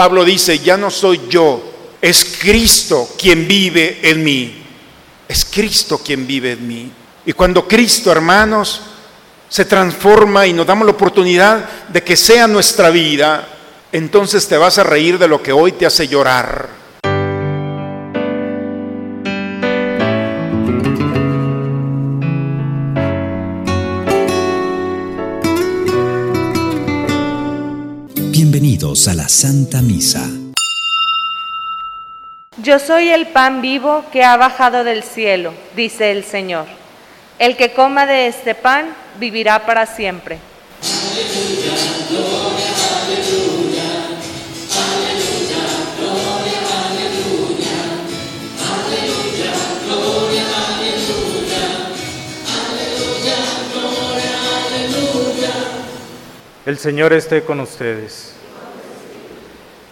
Pablo 0.00 0.24
dice, 0.24 0.60
ya 0.60 0.78
no 0.78 0.90
soy 0.90 1.20
yo, 1.28 1.62
es 2.00 2.38
Cristo 2.40 3.06
quien 3.18 3.46
vive 3.46 3.98
en 4.02 4.24
mí. 4.24 4.62
Es 5.28 5.44
Cristo 5.44 5.98
quien 5.98 6.26
vive 6.26 6.52
en 6.52 6.66
mí. 6.66 6.90
Y 7.26 7.34
cuando 7.34 7.68
Cristo, 7.68 8.10
hermanos, 8.10 8.80
se 9.46 9.66
transforma 9.66 10.46
y 10.46 10.54
nos 10.54 10.66
damos 10.66 10.86
la 10.86 10.92
oportunidad 10.92 11.68
de 11.90 12.02
que 12.02 12.16
sea 12.16 12.46
nuestra 12.46 12.88
vida, 12.88 13.46
entonces 13.92 14.48
te 14.48 14.56
vas 14.56 14.78
a 14.78 14.84
reír 14.84 15.18
de 15.18 15.28
lo 15.28 15.42
que 15.42 15.52
hoy 15.52 15.72
te 15.72 15.84
hace 15.84 16.08
llorar. 16.08 16.79
Bienvenidos 28.80 29.08
a 29.08 29.14
la 29.14 29.28
Santa 29.28 29.82
Misa. 29.82 30.26
Yo 32.56 32.78
soy 32.78 33.10
el 33.10 33.26
pan 33.26 33.60
vivo 33.60 34.06
que 34.10 34.24
ha 34.24 34.38
bajado 34.38 34.84
del 34.84 35.02
cielo, 35.02 35.52
dice 35.76 36.12
el 36.12 36.24
Señor. 36.24 36.64
El 37.38 37.58
que 37.58 37.74
coma 37.74 38.06
de 38.06 38.28
este 38.28 38.54
pan 38.54 38.96
vivirá 39.18 39.66
para 39.66 39.84
siempre. 39.84 40.38
El 56.64 56.78
Señor 56.78 57.12
esté 57.12 57.42
con 57.42 57.60
ustedes. 57.60 58.39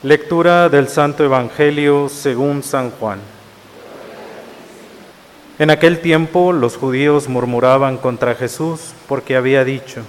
Lectura 0.04 0.68
del 0.68 0.86
Santo 0.86 1.24
Evangelio 1.24 2.08
según 2.08 2.62
San 2.62 2.92
Juan. 2.92 3.18
En 5.58 5.70
aquel 5.70 5.98
tiempo 5.98 6.52
los 6.52 6.76
judíos 6.76 7.28
murmuraban 7.28 7.96
contra 7.96 8.36
Jesús 8.36 8.92
porque 9.08 9.34
había 9.34 9.64
dicho, 9.64 10.02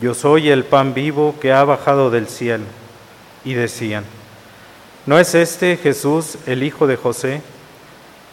Yo 0.00 0.14
soy 0.14 0.48
el 0.48 0.64
pan 0.64 0.94
vivo 0.94 1.34
que 1.42 1.52
ha 1.52 1.62
bajado 1.62 2.08
del 2.10 2.26
cielo. 2.26 2.64
Y 3.44 3.52
decían, 3.52 4.04
¿no 5.04 5.18
es 5.18 5.34
este 5.34 5.76
Jesús 5.76 6.38
el 6.46 6.62
hijo 6.62 6.86
de 6.86 6.96
José? 6.96 7.42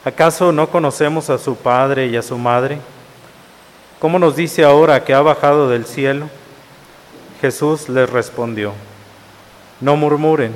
¿Acaso 0.06 0.54
no 0.54 0.70
conocemos 0.70 1.30
a 1.30 1.38
su 1.38 1.58
padre 1.58 2.08
y 2.08 2.16
a 2.16 2.22
su 2.22 2.38
madre? 2.38 2.78
¿Cómo 4.00 4.18
nos 4.18 4.38
dice 4.38 4.64
ahora 4.64 5.04
que 5.04 5.14
ha 5.14 5.22
bajado 5.22 5.68
del 5.68 5.86
cielo? 5.86 6.30
Jesús 7.42 7.90
les 7.90 8.09
respondió, 8.09 8.72
No 9.82 9.98
murmuren, 9.98 10.54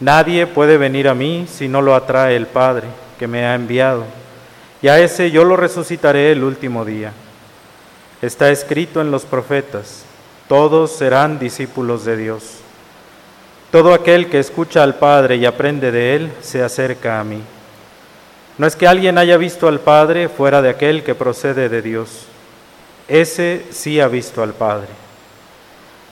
nadie 0.00 0.46
puede 0.46 0.76
venir 0.76 1.08
a 1.08 1.14
mí 1.14 1.46
si 1.48 1.68
no 1.68 1.82
lo 1.82 1.94
atrae 1.94 2.34
el 2.34 2.46
Padre 2.46 2.88
que 3.18 3.28
me 3.28 3.44
ha 3.44 3.54
enviado, 3.54 4.04
y 4.82 4.88
a 4.88 4.98
ese 4.98 5.30
yo 5.30 5.44
lo 5.44 5.56
resucitaré 5.56 6.32
el 6.32 6.42
último 6.42 6.84
día. 6.84 7.12
Está 8.22 8.50
escrito 8.50 9.00
en 9.00 9.10
los 9.10 9.24
profetas, 9.24 10.04
todos 10.48 10.92
serán 10.92 11.38
discípulos 11.38 12.04
de 12.04 12.16
Dios. 12.16 12.56
Todo 13.70 13.94
aquel 13.94 14.28
que 14.28 14.40
escucha 14.40 14.82
al 14.82 14.96
Padre 14.96 15.36
y 15.36 15.46
aprende 15.46 15.92
de 15.92 16.16
Él 16.16 16.32
se 16.40 16.62
acerca 16.62 17.20
a 17.20 17.24
mí. 17.24 17.40
No 18.58 18.66
es 18.66 18.74
que 18.74 18.88
alguien 18.88 19.16
haya 19.16 19.36
visto 19.36 19.68
al 19.68 19.78
Padre 19.78 20.28
fuera 20.28 20.60
de 20.60 20.70
aquel 20.70 21.04
que 21.04 21.14
procede 21.14 21.68
de 21.68 21.80
Dios. 21.80 22.26
Ese 23.06 23.64
sí 23.70 24.00
ha 24.00 24.08
visto 24.08 24.42
al 24.42 24.54
Padre. 24.54 24.88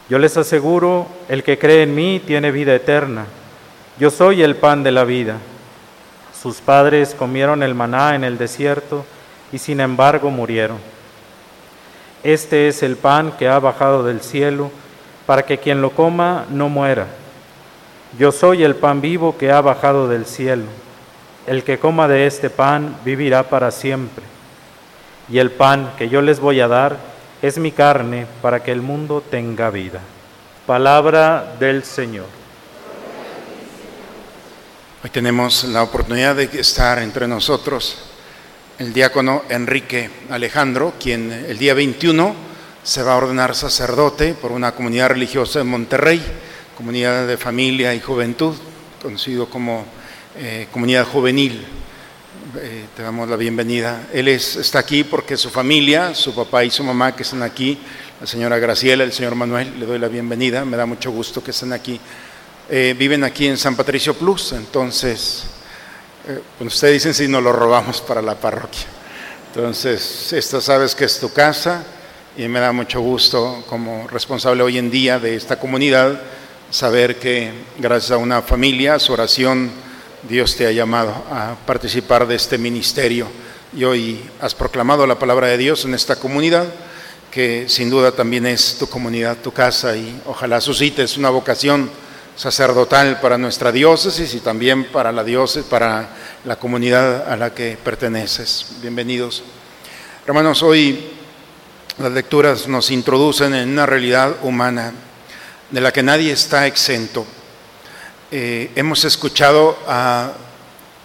Yo 0.09 0.19
les 0.19 0.37
aseguro, 0.37 1.07
el 1.29 1.43
que 1.43 1.59
cree 1.59 1.83
en 1.83 1.95
mí 1.95 2.23
tiene 2.25 2.51
vida 2.51 2.75
eterna. 2.75 3.27
Yo 3.99 4.11
soy 4.11 4.43
el 4.43 4.55
pan 4.55 4.85
de 4.85 4.93
la 4.93 5.03
vida. 5.03 5.39
Sus 6.41 6.61
padres 6.61 7.17
comieron 7.19 7.65
el 7.65 7.75
maná 7.75 8.15
en 8.15 8.23
el 8.23 8.39
desierto 8.39 9.05
y 9.51 9.59
sin 9.59 9.81
embargo 9.81 10.31
murieron. 10.31 10.79
Este 12.23 12.69
es 12.69 12.85
el 12.85 12.97
pan 12.97 13.33
que 13.37 13.49
ha 13.49 13.59
bajado 13.59 14.05
del 14.05 14.21
cielo 14.21 14.71
para 15.27 15.43
que 15.43 15.59
quien 15.59 15.83
lo 15.83 15.91
coma 15.91 16.47
no 16.49 16.69
muera. 16.69 17.09
Yo 18.17 18.31
soy 18.31 18.63
el 18.63 18.77
pan 18.77 19.01
vivo 19.01 19.37
que 19.37 19.51
ha 19.51 19.61
bajado 19.61 20.07
del 20.07 20.27
cielo. 20.27 20.67
El 21.49 21.65
que 21.65 21.81
coma 21.81 22.07
de 22.07 22.29
este 22.29 22.51
pan 22.51 22.97
vivirá 23.05 23.43
para 23.43 23.73
siempre. 23.73 24.23
Y 25.29 25.41
el 25.41 25.51
pan 25.51 25.91
que 25.99 26.09
yo 26.09 26.23
les 26.23 26.39
voy 26.39 26.61
a 26.61 26.69
dar 26.69 26.97
es 27.43 27.59
mi 27.59 27.73
carne 27.73 28.27
para 28.43 28.63
que 28.63 28.71
el 28.71 28.81
mundo 28.81 29.25
tenga 29.29 29.71
vida. 29.71 30.01
Palabra 30.67 31.57
del 31.59 31.83
Señor. 31.83 32.38
Hoy 35.01 35.11
tenemos 35.11 35.63
la 35.63 35.85
oportunidad 35.85 36.35
de 36.35 36.51
estar 36.59 36.99
entre 36.99 37.29
nosotros 37.29 37.99
el 38.81 38.93
diácono 38.93 39.45
Enrique 39.49 40.11
Alejandro, 40.29 40.95
quien 40.99 41.31
el 41.31 41.57
día 41.57 41.73
21 41.73 42.35
se 42.83 43.05
va 43.05 43.13
a 43.13 43.19
ordenar 43.19 43.55
sacerdote 43.55 44.35
por 44.35 44.51
una 44.51 44.73
comunidad 44.73 45.11
religiosa 45.11 45.61
en 45.61 45.69
Monterrey, 45.69 46.21
comunidad 46.77 47.29
de 47.29 47.37
familia 47.37 47.95
y 47.95 48.01
juventud, 48.01 48.57
conocido 49.01 49.49
como 49.49 49.87
eh, 50.37 50.67
comunidad 50.73 51.07
juvenil 51.07 51.65
eh, 52.57 52.87
te 52.97 53.03
damos 53.05 53.29
la 53.29 53.37
bienvenida. 53.37 54.09
Él 54.13 54.27
está 54.27 54.81
aquí 54.81 55.05
porque 55.05 55.37
su 55.37 55.51
familia, 55.51 56.13
su 56.13 56.35
papá 56.35 56.65
y 56.65 56.71
su 56.71 56.83
mamá 56.83 57.15
que 57.15 57.23
están 57.23 57.43
aquí, 57.43 57.79
la 58.21 58.27
señora 58.27 58.59
Graciela, 58.59 59.05
el 59.05 59.13
señor 59.13 59.37
Manuel, 59.37 59.79
le 59.79 59.87
doy 59.87 60.01
la 60.01 60.09
bienvenida, 60.09 60.65
me 60.65 60.77
da 60.77 60.87
mucho 60.87 61.13
gusto 61.13 61.45
que 61.45 61.53
estén 61.53 61.73
aquí. 61.73 62.01
Eh, 62.71 62.95
viven 62.99 63.25
aquí 63.25 63.47
en 63.47 63.57
San 63.57 63.75
Patricio 63.75 64.13
Plus, 64.13 64.53
entonces, 64.53 65.45
eh, 66.29 66.39
ustedes 66.61 66.93
dicen 66.93 67.15
si 67.15 67.27
nos 67.27 67.43
lo 67.43 67.51
robamos 67.51 68.03
para 68.03 68.21
la 68.21 68.35
parroquia. 68.35 68.85
Entonces, 69.47 70.31
esta 70.35 70.61
sabes 70.61 70.95
que 70.95 71.07
es 71.07 71.19
tu 71.19 71.33
casa 71.33 71.83
y 72.37 72.47
me 72.47 72.61
da 72.61 72.73
mucho 72.73 73.01
gusto 73.01 73.65
como 73.71 74.07
responsable 74.09 74.63
hoy 74.63 74.77
en 74.77 74.91
día 74.91 75.19
de 75.19 75.35
esta 75.35 75.59
comunidad 75.59 76.21
saber 76.71 77.19
que 77.19 77.53
gracias 77.79 78.11
a 78.11 78.19
una 78.19 78.43
familia, 78.43 78.99
su 78.99 79.15
oración, 79.15 79.71
Dios 80.29 80.55
te 80.55 80.67
ha 80.67 80.71
llamado 80.71 81.25
a 81.31 81.57
participar 81.65 82.27
de 82.27 82.35
este 82.35 82.59
ministerio 82.59 83.29
y 83.75 83.85
hoy 83.85 84.21
has 84.43 84.55
proclamado 84.55 85.07
la 85.07 85.19
palabra 85.19 85.47
de 85.47 85.57
Dios 85.57 85.87
en 85.87 85.95
esta 85.95 86.17
comunidad, 86.17 86.67
que 87.31 87.67
sin 87.67 87.89
duda 87.89 88.13
también 88.13 88.45
es 88.45 88.77
tu 88.79 88.87
comunidad, 88.91 89.39
tu 89.39 89.53
casa 89.53 89.97
y 89.97 90.21
ojalá 90.27 90.61
suscites 90.61 91.17
una 91.17 91.31
vocación 91.31 91.91
sacerdotal 92.39 93.21
para 93.21 93.37
nuestra 93.37 93.73
diócesis 93.73 94.33
y 94.33 94.41
también 94.41 94.85
para 94.85 95.11
la 95.11 95.25
diócesis, 95.25 95.69
para 95.69 96.09
la 96.45 96.57
comunidad 96.57 97.31
a 97.31 97.37
la 97.37 97.53
que 97.53 97.77
perteneces. 97.83 98.77
Bienvenidos. 98.81 99.43
Hermanos, 100.25 100.63
hoy 100.63 101.11
las 101.99 102.13
lecturas 102.13 102.69
nos 102.69 102.93
introducen 102.93 103.55
en 103.55 103.71
una 103.71 103.87
realidad 103.87 104.37
humana 104.43 104.93
de 105.71 105.81
la 105.81 105.93
que 105.93 106.03
nadie 106.03 106.33
está 106.33 106.67
exento 106.67 107.27
eh, 108.31 108.71
hemos 108.77 109.07
escuchado 109.07 109.79
a 109.87 110.33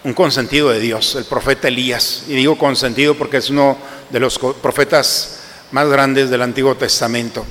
un 0.03 0.13
consentido 0.13 0.69
de 0.71 0.81
Dios, 0.81 1.15
el 1.15 1.23
profeta 1.23 1.69
Elías. 1.69 2.25
Y 2.27 2.35
digo 2.35 2.57
consentido 2.57 3.15
porque 3.15 3.37
es 3.37 3.49
uno 3.49 3.77
de 4.09 4.19
los 4.19 4.37
profetas 4.61 5.39
más 5.71 5.87
grandes 5.87 6.29
del 6.29 6.41
Antiguo 6.41 6.75
Testamento. 6.75 7.45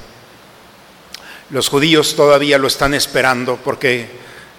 Los 1.53 1.69
judíos 1.69 2.17
todavía 2.17 2.59
lo 2.59 2.67
están 2.67 2.95
esperando 2.95 3.57
porque 3.63 4.09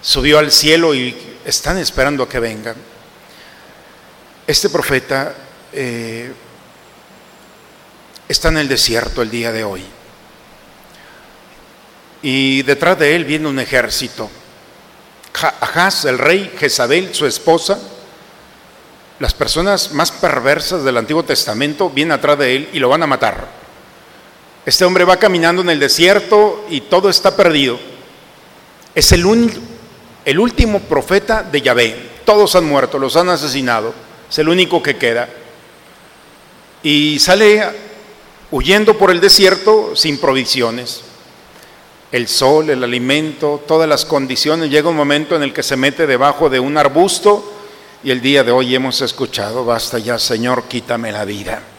subió 0.00 0.38
al 0.38 0.50
cielo 0.50 0.94
y 0.94 1.14
están 1.44 1.76
esperando 1.76 2.28
que 2.28 2.40
venga. 2.40 2.74
Este 4.46 4.70
profeta 4.70 5.34
eh, 5.72 6.32
está 8.28 8.48
en 8.48 8.58
el 8.58 8.68
desierto 8.68 9.20
el 9.20 9.30
día 9.30 9.52
de 9.52 9.64
hoy. 9.64 9.84
Y 12.22 12.62
detrás 12.62 12.98
de 12.98 13.14
él 13.14 13.24
viene 13.26 13.48
un 13.48 13.58
ejército 13.58 14.30
Ahaz, 15.60 16.04
el 16.04 16.18
rey, 16.18 16.54
Jezabel, 16.56 17.12
su 17.12 17.26
esposa, 17.26 17.78
las 19.18 19.34
personas 19.34 19.92
más 19.92 20.12
perversas 20.12 20.84
del 20.84 20.96
Antiguo 20.96 21.24
Testamento 21.24 21.90
vienen 21.90 22.12
atrás 22.12 22.38
de 22.38 22.54
él 22.54 22.68
y 22.72 22.78
lo 22.78 22.88
van 22.88 23.02
a 23.02 23.06
matar. 23.06 23.63
Este 24.66 24.84
hombre 24.84 25.04
va 25.04 25.18
caminando 25.18 25.62
en 25.62 25.70
el 25.70 25.78
desierto 25.78 26.64
y 26.70 26.82
todo 26.82 27.10
está 27.10 27.36
perdido. 27.36 27.78
Es 28.94 29.12
el, 29.12 29.24
el 30.24 30.38
último 30.38 30.80
profeta 30.80 31.42
de 31.42 31.60
Yahvé. 31.60 32.10
Todos 32.24 32.54
han 32.56 32.64
muerto, 32.64 32.98
los 32.98 33.16
han 33.16 33.28
asesinado. 33.28 33.92
Es 34.30 34.38
el 34.38 34.48
único 34.48 34.82
que 34.82 34.96
queda. 34.96 35.28
Y 36.82 37.18
sale 37.18 37.62
huyendo 38.50 38.96
por 38.96 39.10
el 39.10 39.20
desierto 39.20 39.94
sin 39.94 40.18
provisiones 40.18 41.02
el 42.14 42.28
sol, 42.28 42.70
el 42.70 42.84
alimento, 42.84 43.64
todas 43.66 43.88
las 43.88 44.04
condiciones. 44.04 44.70
Llega 44.70 44.88
un 44.88 44.94
momento 44.94 45.34
en 45.34 45.42
el 45.42 45.52
que 45.52 45.64
se 45.64 45.76
mete 45.76 46.06
debajo 46.06 46.48
de 46.48 46.60
un 46.60 46.78
arbusto 46.78 47.52
y 48.04 48.12
el 48.12 48.20
día 48.20 48.44
de 48.44 48.52
hoy 48.52 48.72
hemos 48.72 49.00
escuchado, 49.00 49.64
basta 49.64 49.98
ya 49.98 50.16
Señor, 50.20 50.62
quítame 50.68 51.10
la 51.10 51.24
vida. 51.24 51.73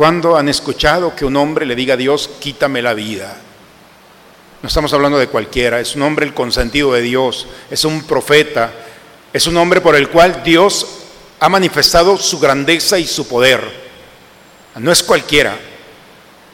¿Cuándo 0.00 0.34
han 0.34 0.48
escuchado 0.48 1.14
que 1.14 1.26
un 1.26 1.36
hombre 1.36 1.66
le 1.66 1.74
diga 1.74 1.92
a 1.92 1.96
Dios, 1.98 2.30
quítame 2.40 2.80
la 2.80 2.94
vida? 2.94 3.36
No 4.62 4.66
estamos 4.66 4.94
hablando 4.94 5.18
de 5.18 5.26
cualquiera, 5.26 5.78
es 5.78 5.94
un 5.94 6.00
hombre 6.00 6.24
el 6.24 6.32
consentido 6.32 6.94
de 6.94 7.02
Dios, 7.02 7.46
es 7.70 7.84
un 7.84 8.04
profeta, 8.04 8.72
es 9.30 9.46
un 9.46 9.58
hombre 9.58 9.82
por 9.82 9.94
el 9.94 10.08
cual 10.08 10.42
Dios 10.42 10.86
ha 11.38 11.50
manifestado 11.50 12.16
su 12.16 12.38
grandeza 12.38 12.98
y 12.98 13.06
su 13.06 13.28
poder. 13.28 13.60
No 14.76 14.90
es 14.90 15.02
cualquiera. 15.02 15.58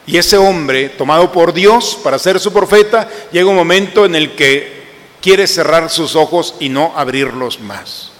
Y 0.08 0.16
ese 0.16 0.36
hombre, 0.36 0.88
tomado 0.88 1.30
por 1.30 1.52
Dios 1.52 1.96
para 2.02 2.18
ser 2.18 2.40
su 2.40 2.52
profeta, 2.52 3.08
llega 3.30 3.48
un 3.48 3.54
momento 3.54 4.04
en 4.04 4.16
el 4.16 4.34
que 4.34 4.86
quiere 5.22 5.46
cerrar 5.46 5.88
sus 5.88 6.16
ojos 6.16 6.56
y 6.58 6.68
no 6.68 6.94
abrirlos 6.96 7.60
más. 7.60 8.10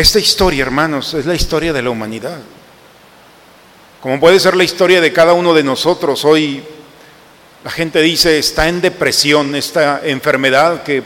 Esta 0.00 0.18
historia, 0.18 0.62
hermanos, 0.62 1.12
es 1.12 1.26
la 1.26 1.34
historia 1.34 1.74
de 1.74 1.82
la 1.82 1.90
humanidad. 1.90 2.38
Como 4.00 4.18
puede 4.18 4.40
ser 4.40 4.56
la 4.56 4.64
historia 4.64 4.98
de 4.98 5.12
cada 5.12 5.34
uno 5.34 5.52
de 5.52 5.62
nosotros. 5.62 6.24
Hoy 6.24 6.62
la 7.62 7.70
gente 7.70 8.00
dice, 8.00 8.38
está 8.38 8.66
en 8.66 8.80
depresión, 8.80 9.54
esta 9.54 10.00
enfermedad 10.02 10.84
que 10.84 11.02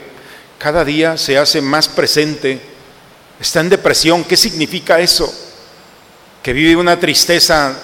cada 0.59 0.85
día 0.85 1.17
se 1.17 1.37
hace 1.37 1.61
más 1.61 1.89
presente. 1.89 2.61
Está 3.41 3.63
en 3.63 3.71
depresión. 3.71 4.23
¿Qué 4.23 4.37
significa 4.37 5.01
eso? 5.01 5.29
Que 6.41 6.53
vive 6.53 6.77
una 6.77 7.01
tristeza 7.01 7.77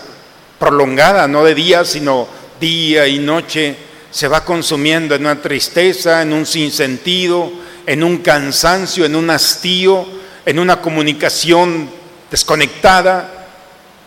prolongada, 0.61 1.27
no 1.27 1.43
de 1.43 1.57
día, 1.57 1.85
sino 1.85 2.29
día 2.61 3.09
y 3.09 3.19
noche. 3.19 3.77
Se 4.13 4.29
va 4.29 4.45
consumiendo 4.45 5.17
en 5.17 5.23
una 5.23 5.43
tristeza, 5.43 6.23
en 6.23 6.33
un 6.33 6.47
sinsentido, 6.47 7.51
en 7.85 8.05
un 8.05 8.19
cansancio, 8.19 9.05
en 9.05 9.17
un 9.17 9.29
hastío, 9.31 10.20
en 10.47 10.59
una 10.59 10.81
comunicación 10.81 11.91
desconectada 12.31 13.41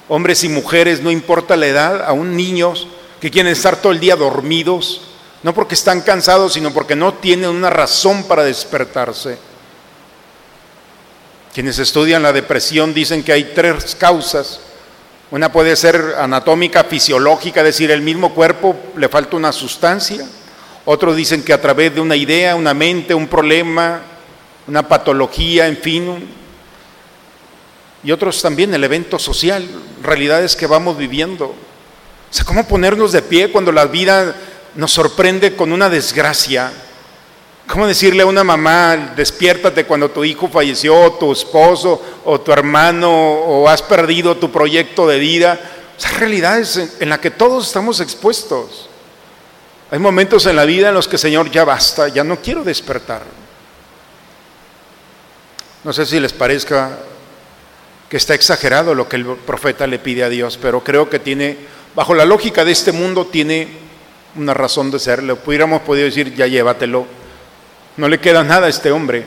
hombres 0.08 0.44
y 0.44 0.50
mujeres, 0.50 1.02
no 1.02 1.12
importa 1.12 1.56
la 1.56 1.68
edad, 1.68 2.04
aún 2.06 2.36
niños 2.36 2.88
que 3.20 3.32
quieren 3.32 3.52
estar 3.52 3.78
todo 3.78 3.92
el 3.92 4.00
día 4.00 4.16
dormidos, 4.16 5.02
no 5.44 5.54
porque 5.54 5.76
están 5.76 6.02
cansados, 6.02 6.54
sino 6.54 6.74
porque 6.74 6.96
no 6.96 7.14
tienen 7.16 7.50
una 7.50 7.70
razón 7.70 8.24
para 8.24 8.44
despertarse. 8.44 9.38
Quienes 11.54 11.80
estudian 11.80 12.24
la 12.24 12.34
depresión 12.34 12.94
dicen 12.94 13.24
que 13.24 13.32
hay 13.32 13.52
tres 13.56 13.96
causas. 13.96 14.60
Una 15.32 15.52
puede 15.52 15.76
ser 15.76 16.16
anatómica, 16.20 16.84
fisiológica, 16.84 17.62
es 17.62 17.66
decir, 17.66 17.92
el 17.92 18.02
mismo 18.02 18.34
cuerpo 18.34 18.76
le 18.96 19.10
falta 19.10 19.38
una 19.38 19.52
sustancia. 19.52 20.26
Otros 20.86 21.16
dicen 21.16 21.44
que 21.44 21.54
a 21.54 21.62
través 21.62 21.94
de 21.96 22.02
una 22.02 22.16
idea, 22.16 22.56
una 22.56 22.74
mente, 22.74 23.14
un 23.14 23.28
problema, 23.28 24.02
una 24.68 24.88
patología, 24.88 25.68
en 25.68 25.78
fin, 25.78 26.28
y 28.04 28.12
otros 28.12 28.42
también 28.42 28.74
el 28.74 28.84
evento 28.84 29.18
social, 29.18 29.68
realidades 30.02 30.56
que 30.56 30.68
vamos 30.68 30.98
viviendo. 30.98 31.46
O 31.46 31.56
sea, 32.36 32.46
¿cómo 32.46 32.68
ponernos 32.68 33.12
de 33.12 33.22
pie 33.22 33.52
cuando 33.52 33.72
la 33.72 33.86
vida 33.86 34.36
nos 34.76 34.92
sorprende 34.92 35.56
con 35.56 35.72
una 35.72 35.90
desgracia? 35.90 36.72
¿Cómo 37.68 37.88
decirle 37.88 38.24
a 38.24 38.26
una 38.26 38.44
mamá, 38.44 39.14
despiértate 39.16 39.86
cuando 39.86 40.12
tu 40.12 40.26
hijo 40.26 40.50
falleció, 40.50 41.14
tu 41.14 41.32
esposo 41.32 42.02
o 42.26 42.42
tu 42.42 42.52
hermano, 42.52 43.10
o 43.10 43.70
has 43.70 43.82
perdido 43.82 44.36
tu 44.36 44.52
proyecto 44.52 45.08
de 45.08 45.20
vida? 45.20 45.60
O 45.98 46.02
sea, 46.02 46.12
realidades 46.12 46.98
en 47.00 47.08
las 47.08 47.20
que 47.20 47.32
todos 47.32 47.68
estamos 47.68 48.02
expuestos. 48.02 48.90
Hay 49.92 50.00
momentos 50.00 50.46
en 50.46 50.58
la 50.58 50.66
vida 50.66 50.90
en 50.90 50.96
los 50.96 51.08
que, 51.08 51.18
Señor, 51.18 51.50
ya 51.52 51.64
basta, 51.64 52.10
ya 52.10 52.24
no 52.24 52.42
quiero 52.42 52.64
despertar. 52.64 53.43
No 55.84 55.92
sé 55.92 56.06
si 56.06 56.20
les 56.20 56.32
parezca 56.32 56.98
que 58.10 58.18
está 58.18 58.34
exagerado 58.36 58.96
lo 58.96 59.10
que 59.10 59.18
el 59.18 59.26
profeta 59.26 59.86
le 59.86 60.00
pide 60.00 60.24
a 60.24 60.30
Dios, 60.30 60.58
pero 60.62 60.84
creo 60.84 61.10
que 61.10 61.20
tiene, 61.20 61.58
bajo 61.96 62.14
la 62.14 62.26
lógica 62.26 62.64
de 62.64 62.72
este 62.72 62.92
mundo, 62.92 63.26
tiene 63.26 63.68
una 64.36 64.54
razón 64.54 64.92
de 64.92 65.00
ser. 65.00 65.24
Le 65.24 65.34
hubiéramos 65.34 65.82
podido 65.82 66.06
decir, 66.06 66.34
ya 66.36 66.48
llévatelo. 66.48 67.06
No 67.98 68.08
le 68.08 68.20
queda 68.20 68.44
nada 68.44 68.68
a 68.68 68.70
este 68.70 68.92
hombre. 68.92 69.26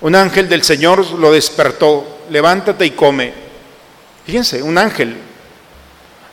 Un 0.00 0.14
ángel 0.14 0.48
del 0.48 0.62
Señor 0.62 1.10
lo 1.12 1.32
despertó, 1.32 2.20
levántate 2.30 2.86
y 2.86 2.90
come. 2.90 3.32
Fíjense, 4.24 4.62
un 4.62 4.78
ángel. 4.78 5.16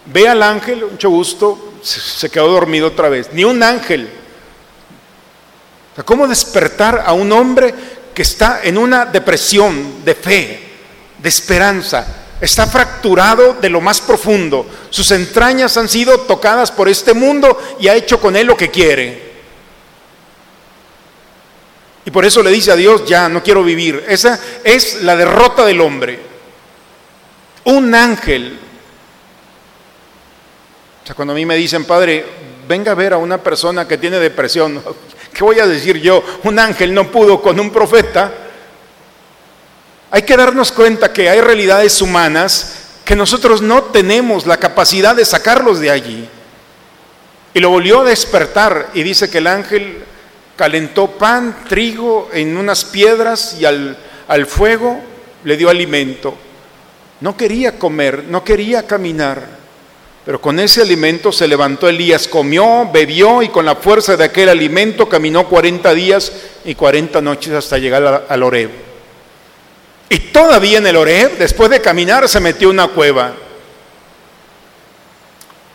Ve 0.06 0.28
al 0.28 0.44
ángel, 0.44 0.86
mucho 0.92 1.10
gusto, 1.10 1.74
se 1.82 2.30
quedó 2.30 2.50
dormido 2.50 2.88
otra 2.88 3.10
vez. 3.10 3.30
Ni 3.34 3.44
un 3.44 3.64
ángel. 3.64 4.10
¿Cómo 6.06 6.28
despertar 6.28 7.04
a 7.06 7.14
un 7.14 7.32
hombre 7.32 7.74
que 8.14 8.22
está 8.22 8.62
en 8.64 8.78
una 8.78 9.06
depresión 9.06 10.04
de 10.04 10.16
fe, 10.16 10.70
de 11.18 11.30
esperanza, 11.30 12.06
está 12.40 12.68
fracturado 12.68 13.54
de 13.54 13.70
lo 13.70 13.82
más 13.82 14.02
profundo. 14.02 14.66
Sus 14.90 15.12
entrañas 15.12 15.78
han 15.78 15.88
sido 15.88 16.20
tocadas 16.22 16.72
por 16.72 16.90
este 16.90 17.14
mundo 17.14 17.58
y 17.80 17.88
ha 17.88 17.96
hecho 17.96 18.20
con 18.20 18.36
él 18.36 18.48
lo 18.48 18.58
que 18.58 18.70
quiere. 18.70 19.34
Y 22.06 22.12
por 22.12 22.26
eso 22.26 22.44
le 22.44 22.52
dice 22.52 22.72
a 22.72 22.76
Dios, 22.76 23.06
ya, 23.06 23.30
no 23.30 23.42
quiero 23.42 23.64
vivir. 23.64 24.04
Esa 24.08 24.40
es 24.64 25.02
la 25.04 25.16
derrota 25.16 25.66
del 25.66 25.80
hombre. 25.80 26.20
Un 27.64 27.96
ángel. 27.96 28.60
O 31.02 31.06
sea, 31.06 31.16
cuando 31.16 31.34
a 31.34 31.36
mí 31.36 31.46
me 31.46 31.56
dicen, 31.56 31.86
Padre, 31.86 32.26
venga 32.68 32.92
a 32.92 32.96
ver 32.96 33.14
a 33.14 33.18
una 33.18 33.42
persona 33.42 33.88
que 33.88 33.98
tiene 33.98 34.20
depresión, 34.20 34.84
¿Qué 35.34 35.44
voy 35.44 35.60
a 35.60 35.68
decir 35.68 36.00
yo? 36.00 36.24
Un 36.44 36.60
ángel 36.60 36.94
no 36.94 37.12
pudo 37.12 37.42
con 37.42 37.60
un 37.60 37.72
profeta. 37.72 38.32
Hay 40.12 40.22
que 40.22 40.38
darnos 40.38 40.72
cuenta 40.72 41.12
que 41.12 41.28
hay 41.30 41.42
realidades 41.42 42.02
humanas 42.02 42.76
que 43.04 43.16
nosotros 43.16 43.62
no 43.62 43.84
tenemos 43.86 44.46
la 44.46 44.58
capacidad 44.58 45.16
de 45.16 45.26
sacarlos 45.26 45.80
de 45.80 45.90
allí. 45.90 46.30
Y 47.54 47.60
lo 47.60 47.70
volvió 47.70 48.02
a 48.02 48.06
despertar 48.06 48.90
y 48.94 49.04
dice 49.04 49.30
que 49.30 49.40
el 49.40 49.48
ángel 49.48 50.04
calentó 50.56 51.08
pan, 51.08 51.66
trigo 51.68 52.30
en 52.32 52.56
unas 52.56 52.86
piedras 52.86 53.58
y 53.60 53.66
al, 53.66 53.98
al 54.28 54.46
fuego 54.46 55.02
le 55.44 55.58
dio 55.58 55.70
alimento. 55.70 56.36
No 57.22 57.36
quería 57.36 57.78
comer, 57.80 58.26
no 58.28 58.44
quería 58.44 58.86
caminar. 58.86 59.63
Pero 60.26 60.40
con 60.40 60.58
ese 60.60 60.82
alimento 60.82 61.32
se 61.34 61.48
levantó 61.48 61.90
Elías, 61.90 62.28
comió, 62.30 62.90
bebió 62.92 63.44
y 63.44 63.50
con 63.50 63.66
la 63.66 63.76
fuerza 63.76 64.16
de 64.16 64.24
aquel 64.24 64.48
alimento 64.48 65.10
caminó 65.10 65.50
40 65.50 65.94
días 65.94 66.32
y 66.64 66.76
40 66.76 67.22
noches 67.22 67.54
hasta 67.54 67.78
llegar 67.78 68.26
al 68.30 68.44
Oreb. 68.44 68.70
Y 70.08 70.20
todavía 70.20 70.78
en 70.78 70.88
el 70.88 70.96
Oreb, 70.96 71.38
después 71.38 71.70
de 71.70 71.82
caminar, 71.82 72.30
se 72.30 72.40
metió 72.40 72.70
una 72.70 72.88
cueva. 72.88 73.34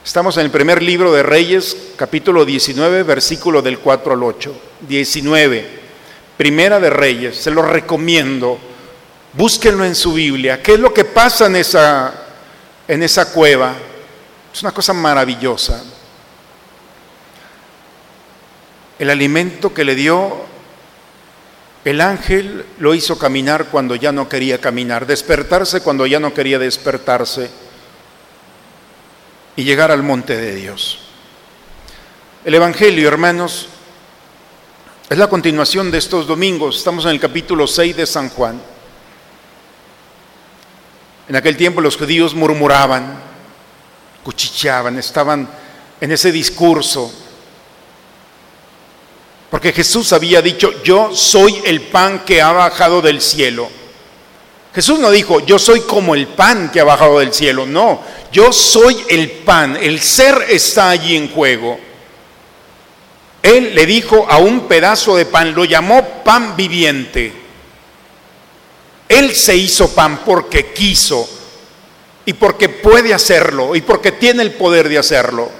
Estamos 0.03 0.39
en 0.39 0.47
el 0.47 0.51
primer 0.51 0.83
libro 0.83 1.12
de 1.12 1.23
Reyes, 1.23 1.77
capítulo 1.97 2.47
19, 2.47 3.03
versículo 3.03 3.61
del 3.61 3.79
4 3.79 4.15
al 4.15 4.22
8. 4.22 4.55
19, 4.89 5.67
primera 6.39 6.81
de 6.81 6.89
Reyes, 6.89 7.37
se 7.37 7.51
lo 7.51 7.61
recomiendo. 7.61 8.58
Búsquenlo 9.34 9.84
en 9.84 9.94
su 9.94 10.15
Biblia. 10.15 10.63
¿Qué 10.63 10.75
es 10.75 10.81
lo 10.81 10.94
que 10.94 11.05
pasa 11.05 11.46
en 11.46 11.56
esa, 11.56 12.15
en 12.87 13.03
esa 13.03 13.31
cueva? 13.31 13.75
Es 14.58 14.65
una 14.65 14.72
cosa 14.72 14.93
maravillosa. 14.93 15.81
El 18.98 19.08
alimento 19.08 19.72
que 19.72 19.84
le 19.84 19.94
dio 19.94 20.36
el 21.84 22.00
ángel 22.00 22.67
lo 22.81 22.93
hizo 22.93 23.17
caminar 23.17 23.67
cuando 23.67 23.94
ya 23.94 24.10
no 24.10 24.29
quería 24.29 24.60
caminar, 24.60 25.06
despertarse 25.06 25.81
cuando 25.81 26.06
ya 26.06 26.19
no 26.19 26.34
quería 26.34 26.58
despertarse 26.58 27.48
y 29.55 29.62
llegar 29.62 29.93
al 29.93 30.03
monte 30.03 30.36
de 30.36 30.56
Dios. 30.56 30.98
El 32.44 32.55
Evangelio, 32.55 33.06
hermanos, 33.06 33.69
es 35.08 35.19
la 35.19 35.29
continuación 35.29 35.93
de 35.93 35.98
estos 35.98 36.27
domingos. 36.27 36.79
Estamos 36.79 37.05
en 37.05 37.12
el 37.12 37.20
capítulo 37.20 37.69
6 37.69 37.96
de 37.96 38.06
San 38.06 38.29
Juan. 38.29 38.60
En 41.29 41.36
aquel 41.36 41.56
tiempo 41.56 41.81
los 41.81 41.96
judíos 41.96 42.34
murmuraban, 42.34 43.28
cuchicheaban, 44.22 44.98
estaban 44.98 45.48
en 46.01 46.13
ese 46.13 46.32
discurso. 46.32 47.13
Porque 49.51 49.72
Jesús 49.72 50.13
había 50.13 50.43
dicho, 50.43 50.82
yo 50.82 51.15
soy 51.15 51.63
el 51.65 51.82
pan 51.82 52.25
que 52.25 52.43
ha 52.43 52.53
bajado 52.53 53.01
del 53.01 53.20
cielo. 53.20 53.69
Jesús 54.75 54.98
no 54.98 55.10
dijo, 55.10 55.41
yo 55.41 55.58
soy 55.58 55.81
como 55.81 56.15
el 56.15 56.29
pan 56.29 56.70
que 56.70 56.81
ha 56.81 56.84
bajado 56.84 57.19
del 57.19 57.32
cielo. 57.32 57.65
No, 57.65 58.03
yo 58.31 58.53
soy 58.53 58.96
el 59.08 59.31
pan. 59.31 59.77
El 59.81 60.01
ser 60.01 60.46
está 60.51 60.91
allí 60.91 61.17
en 61.17 61.32
juego. 61.32 61.79
Él 63.43 63.75
le 63.75 63.87
dijo 63.87 64.27
a 64.29 64.39
un 64.39 64.69
pedazo 64.69 65.17
de 65.17 65.25
pan, 65.25 65.55
lo 65.55 65.65
llamó 65.65 66.22
pan 66.22 66.55
viviente. 66.56 67.32
Él 69.08 69.34
se 69.34 69.56
hizo 69.56 69.94
pan 69.94 70.20
porque 70.25 70.72
quiso, 70.72 71.29
y 72.29 72.35
porque 72.35 72.69
puede 72.69 73.15
hacerlo 73.15 73.75
y 73.75 73.81
porque 73.81 74.13
tiene 74.13 74.43
el 74.43 74.53
poder 74.53 74.91
de 74.91 74.99
hacerlo. 74.99 75.51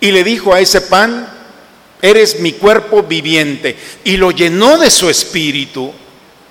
Y 0.00 0.10
le 0.10 0.24
dijo 0.24 0.54
a 0.54 0.60
ese 0.60 0.80
pan, 0.80 1.28
eres 2.00 2.40
mi 2.40 2.52
cuerpo 2.52 3.02
viviente. 3.02 3.76
Y 4.02 4.16
lo 4.16 4.30
llenó 4.30 4.78
de 4.78 4.90
su 4.90 5.10
espíritu 5.10 5.92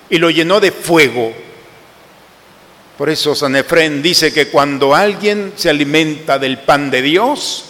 y 0.08 0.20
lo 0.20 0.30
llenó 0.30 0.60
de 0.60 0.72
fuego. 0.72 1.34
Por 2.96 3.10
eso 3.10 3.34
San 3.34 3.56
Efrén 3.56 4.04
dice 4.04 4.32
que 4.32 4.50
cuando 4.50 4.94
alguien 4.94 5.54
se 5.56 5.72
alimenta 5.72 6.38
del 6.38 6.60
pan 6.60 6.92
de 6.92 7.02
Dios, 7.02 7.66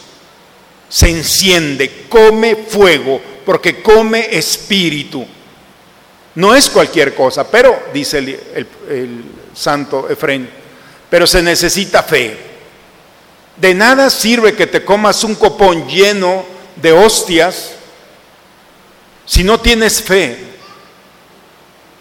se 0.90 1.12
enciende, 1.12 2.08
come 2.10 2.58
fuego, 2.58 3.22
porque 3.46 3.82
come 3.82 4.36
espíritu. 4.38 5.26
No 6.36 6.54
es 6.54 6.70
cualquier 6.70 7.16
cosa, 7.16 7.50
pero, 7.50 7.84
dice 7.94 8.18
el, 8.18 9.24
santo 9.54 10.10
Efrén, 10.10 10.65
pero 11.16 11.26
se 11.26 11.42
necesita 11.42 12.04
fe. 12.04 12.38
De 13.56 13.74
nada 13.74 14.10
sirve 14.10 14.54
que 14.54 14.68
te 14.68 14.84
comas 14.84 15.24
un 15.24 15.36
copón 15.36 15.88
lleno 15.88 16.44
de 16.76 16.92
hostias 16.92 17.72
si 19.26 19.42
no 19.42 19.62
tienes 19.62 20.02
fe. 20.02 20.38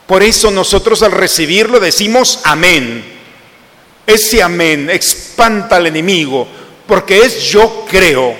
Por 0.09 0.25
eso 0.25 0.50
nosotros 0.50 1.00
al 1.04 1.12
recibirlo 1.12 1.78
decimos 1.78 2.40
amén. 2.42 3.04
Ese 4.04 4.42
amén 4.42 4.90
espanta 4.90 5.76
al 5.76 5.87
enemigo, 5.87 6.49
porque 6.85 7.18
es 7.18 7.44
yo 7.44 7.87
creo. 7.88 8.35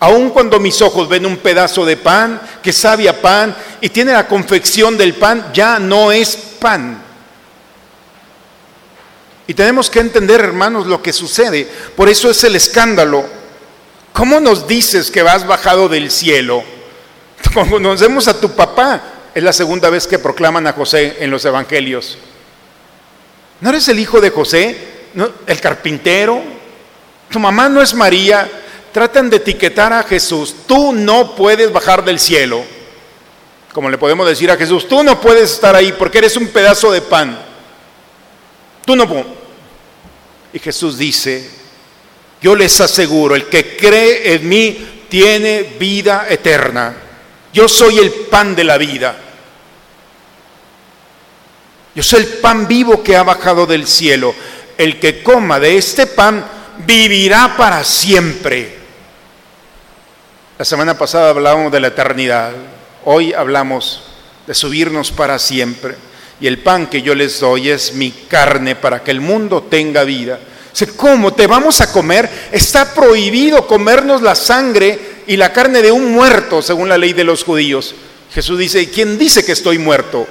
Aun 0.00 0.30
cuando 0.30 0.58
mis 0.58 0.82
ojos 0.82 1.08
ven 1.08 1.26
un 1.26 1.36
pedazo 1.36 1.84
de 1.84 1.96
pan 1.96 2.40
que 2.60 2.72
sabe 2.72 3.08
a 3.08 3.22
pan 3.22 3.56
y 3.80 3.88
tiene 3.90 4.12
la 4.12 4.26
confección 4.26 4.98
del 4.98 5.14
pan, 5.14 5.52
ya 5.54 5.78
no 5.78 6.10
es 6.10 6.34
pan. 6.58 7.05
Y 9.46 9.54
tenemos 9.54 9.90
que 9.90 10.00
entender, 10.00 10.40
hermanos, 10.40 10.86
lo 10.86 11.00
que 11.00 11.12
sucede. 11.12 11.68
Por 11.94 12.08
eso 12.08 12.30
es 12.30 12.42
el 12.44 12.56
escándalo. 12.56 13.24
¿Cómo 14.12 14.40
nos 14.40 14.66
dices 14.66 15.10
que 15.10 15.22
vas 15.22 15.46
bajado 15.46 15.88
del 15.88 16.10
cielo? 16.10 16.64
Cuando 17.54 17.78
nos 17.78 18.00
vemos 18.00 18.26
a 18.28 18.40
tu 18.40 18.50
papá, 18.50 19.02
es 19.34 19.42
la 19.42 19.52
segunda 19.52 19.90
vez 19.90 20.06
que 20.06 20.18
proclaman 20.18 20.66
a 20.66 20.72
José 20.72 21.18
en 21.20 21.30
los 21.30 21.44
evangelios. 21.44 22.18
¿No 23.60 23.70
eres 23.70 23.88
el 23.88 23.98
hijo 23.98 24.20
de 24.20 24.30
José? 24.30 24.76
¿El 25.46 25.60
carpintero? 25.60 26.42
¿Tu 27.30 27.38
mamá 27.38 27.68
no 27.68 27.82
es 27.82 27.94
María? 27.94 28.48
Tratan 28.92 29.30
de 29.30 29.36
etiquetar 29.36 29.92
a 29.92 30.02
Jesús. 30.02 30.54
Tú 30.66 30.92
no 30.92 31.36
puedes 31.36 31.72
bajar 31.72 32.04
del 32.04 32.18
cielo. 32.18 32.64
Como 33.72 33.90
le 33.90 33.98
podemos 33.98 34.26
decir 34.26 34.50
a 34.50 34.56
Jesús, 34.56 34.88
tú 34.88 35.02
no 35.02 35.20
puedes 35.20 35.52
estar 35.52 35.76
ahí 35.76 35.92
porque 35.92 36.18
eres 36.18 36.36
un 36.36 36.48
pedazo 36.48 36.90
de 36.90 37.02
pan. 37.02 37.45
Tú 38.86 38.96
no. 38.96 39.06
Y 40.52 40.58
Jesús 40.58 40.96
dice, 40.96 41.50
yo 42.40 42.54
les 42.56 42.80
aseguro, 42.80 43.34
el 43.34 43.46
que 43.46 43.76
cree 43.76 44.34
en 44.34 44.48
mí 44.48 45.04
tiene 45.08 45.62
vida 45.78 46.26
eterna. 46.30 46.96
Yo 47.52 47.68
soy 47.68 47.98
el 47.98 48.10
pan 48.10 48.54
de 48.54 48.64
la 48.64 48.78
vida. 48.78 49.16
Yo 51.94 52.02
soy 52.02 52.20
el 52.20 52.28
pan 52.38 52.68
vivo 52.68 53.02
que 53.02 53.16
ha 53.16 53.22
bajado 53.22 53.66
del 53.66 53.86
cielo. 53.86 54.34
El 54.78 55.00
que 55.00 55.22
coma 55.22 55.58
de 55.58 55.76
este 55.76 56.06
pan 56.06 56.44
vivirá 56.86 57.56
para 57.56 57.82
siempre. 57.82 58.76
La 60.58 60.64
semana 60.64 60.96
pasada 60.96 61.30
hablábamos 61.30 61.72
de 61.72 61.80
la 61.80 61.88
eternidad. 61.88 62.52
Hoy 63.04 63.32
hablamos 63.32 64.02
de 64.46 64.54
subirnos 64.54 65.10
para 65.10 65.38
siempre. 65.38 65.96
Y 66.40 66.46
el 66.46 66.58
pan 66.58 66.88
que 66.88 67.02
yo 67.02 67.14
les 67.14 67.40
doy 67.40 67.70
es 67.70 67.94
mi 67.94 68.10
carne 68.10 68.76
para 68.76 69.02
que 69.02 69.10
el 69.10 69.20
mundo 69.20 69.66
tenga 69.70 70.04
vida. 70.04 70.38
¿Cómo 70.96 71.32
te 71.32 71.46
vamos 71.46 71.80
a 71.80 71.90
comer? 71.90 72.28
Está 72.52 72.92
prohibido 72.92 73.66
comernos 73.66 74.20
la 74.20 74.34
sangre 74.34 74.98
y 75.26 75.36
la 75.36 75.52
carne 75.52 75.80
de 75.80 75.90
un 75.90 76.12
muerto, 76.12 76.60
según 76.60 76.88
la 76.88 76.98
ley 76.98 77.14
de 77.14 77.24
los 77.24 77.44
judíos. 77.44 77.94
Jesús 78.34 78.58
dice, 78.58 78.90
¿quién 78.90 79.16
dice 79.16 79.44
que 79.44 79.52
estoy 79.52 79.78
muerto? 79.78 80.26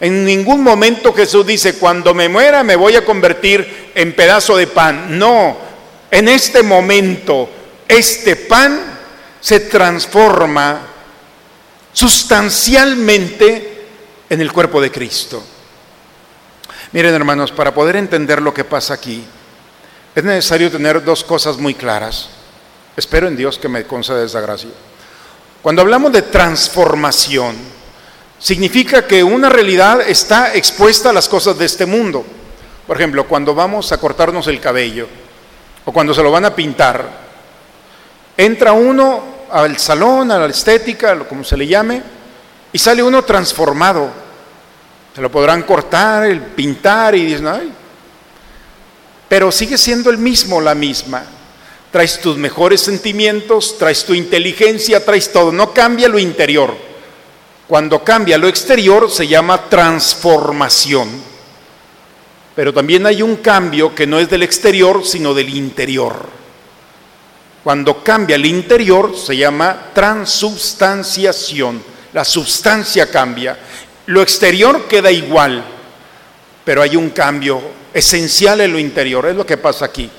En 0.00 0.24
ningún 0.24 0.62
momento 0.62 1.12
Jesús 1.12 1.46
dice, 1.46 1.74
cuando 1.74 2.14
me 2.14 2.28
muera 2.28 2.64
me 2.64 2.76
voy 2.76 2.96
a 2.96 3.04
convertir 3.04 3.90
en 3.94 4.14
pedazo 4.14 4.56
de 4.56 4.66
pan. 4.66 5.18
No, 5.18 5.56
en 6.10 6.28
este 6.28 6.62
momento 6.62 7.48
este 7.86 8.36
pan 8.36 8.98
se 9.40 9.60
transforma 9.60 10.80
sustancialmente 11.92 13.67
en 14.28 14.40
el 14.40 14.52
cuerpo 14.52 14.80
de 14.80 14.90
Cristo. 14.90 15.42
Miren 16.92 17.14
hermanos, 17.14 17.52
para 17.52 17.74
poder 17.74 17.96
entender 17.96 18.40
lo 18.40 18.54
que 18.54 18.64
pasa 18.64 18.94
aquí, 18.94 19.24
es 20.14 20.24
necesario 20.24 20.70
tener 20.70 21.04
dos 21.04 21.22
cosas 21.22 21.58
muy 21.58 21.74
claras. 21.74 22.28
Espero 22.96 23.28
en 23.28 23.36
Dios 23.36 23.58
que 23.58 23.68
me 23.68 23.84
conceda 23.84 24.24
esa 24.24 24.40
gracia. 24.40 24.70
Cuando 25.62 25.82
hablamos 25.82 26.12
de 26.12 26.22
transformación, 26.22 27.56
significa 28.38 29.06
que 29.06 29.22
una 29.22 29.48
realidad 29.48 30.00
está 30.00 30.54
expuesta 30.54 31.10
a 31.10 31.12
las 31.12 31.28
cosas 31.28 31.58
de 31.58 31.66
este 31.66 31.86
mundo. 31.86 32.24
Por 32.86 32.96
ejemplo, 32.96 33.26
cuando 33.26 33.54
vamos 33.54 33.92
a 33.92 33.98
cortarnos 33.98 34.46
el 34.46 34.60
cabello 34.60 35.06
o 35.84 35.92
cuando 35.92 36.14
se 36.14 36.22
lo 36.22 36.30
van 36.30 36.46
a 36.46 36.54
pintar, 36.54 37.28
entra 38.36 38.72
uno 38.72 39.22
al 39.50 39.78
salón, 39.78 40.30
a 40.30 40.38
la 40.38 40.46
estética, 40.46 41.18
como 41.20 41.44
se 41.44 41.56
le 41.56 41.66
llame, 41.66 42.02
y 42.72 42.78
sale 42.78 43.02
uno 43.02 43.24
transformado. 43.24 44.10
Se 45.14 45.20
lo 45.20 45.30
podrán 45.30 45.62
cortar, 45.62 46.26
el 46.26 46.40
pintar 46.40 47.14
y 47.14 47.24
dicen, 47.26 47.46
ay, 47.48 47.72
pero 49.28 49.50
sigue 49.50 49.76
siendo 49.76 50.10
el 50.10 50.18
mismo, 50.18 50.60
la 50.60 50.74
misma 50.74 51.24
traes 51.90 52.20
tus 52.20 52.36
mejores 52.36 52.80
sentimientos, 52.80 53.78
traes 53.78 54.04
tu 54.04 54.14
inteligencia, 54.14 55.04
traes 55.04 55.32
todo, 55.32 55.52
no 55.52 55.72
cambia 55.72 56.08
lo 56.08 56.18
interior. 56.18 56.76
Cuando 57.66 58.02
cambia 58.02 58.38
lo 58.38 58.48
exterior 58.48 59.10
se 59.10 59.26
llama 59.26 59.68
transformación. 59.68 61.08
Pero 62.54 62.72
también 62.74 63.06
hay 63.06 63.22
un 63.22 63.36
cambio 63.36 63.94
que 63.94 64.06
no 64.06 64.18
es 64.18 64.28
del 64.28 64.42
exterior, 64.42 65.04
sino 65.04 65.32
del 65.32 65.54
interior. 65.54 66.26
Cuando 67.62 68.02
cambia 68.02 68.36
el 68.36 68.46
interior 68.46 69.16
se 69.16 69.36
llama 69.36 69.90
transubstanciación. 69.94 71.82
La 72.12 72.24
sustancia 72.24 73.10
cambia. 73.10 73.58
Lo 74.06 74.22
exterior 74.22 74.86
queda 74.88 75.10
igual, 75.10 75.62
pero 76.64 76.82
hay 76.82 76.96
un 76.96 77.10
cambio 77.10 77.60
esencial 77.92 78.60
en 78.60 78.72
lo 78.72 78.78
interior. 78.78 79.26
Es 79.26 79.36
lo 79.36 79.44
que 79.44 79.56
pasa 79.56 79.84
aquí. 79.84 80.10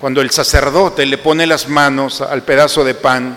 Cuando 0.00 0.20
el 0.20 0.30
sacerdote 0.30 1.06
le 1.06 1.18
pone 1.18 1.46
las 1.46 1.68
manos 1.68 2.20
al 2.20 2.42
pedazo 2.42 2.84
de 2.84 2.94
pan 2.94 3.36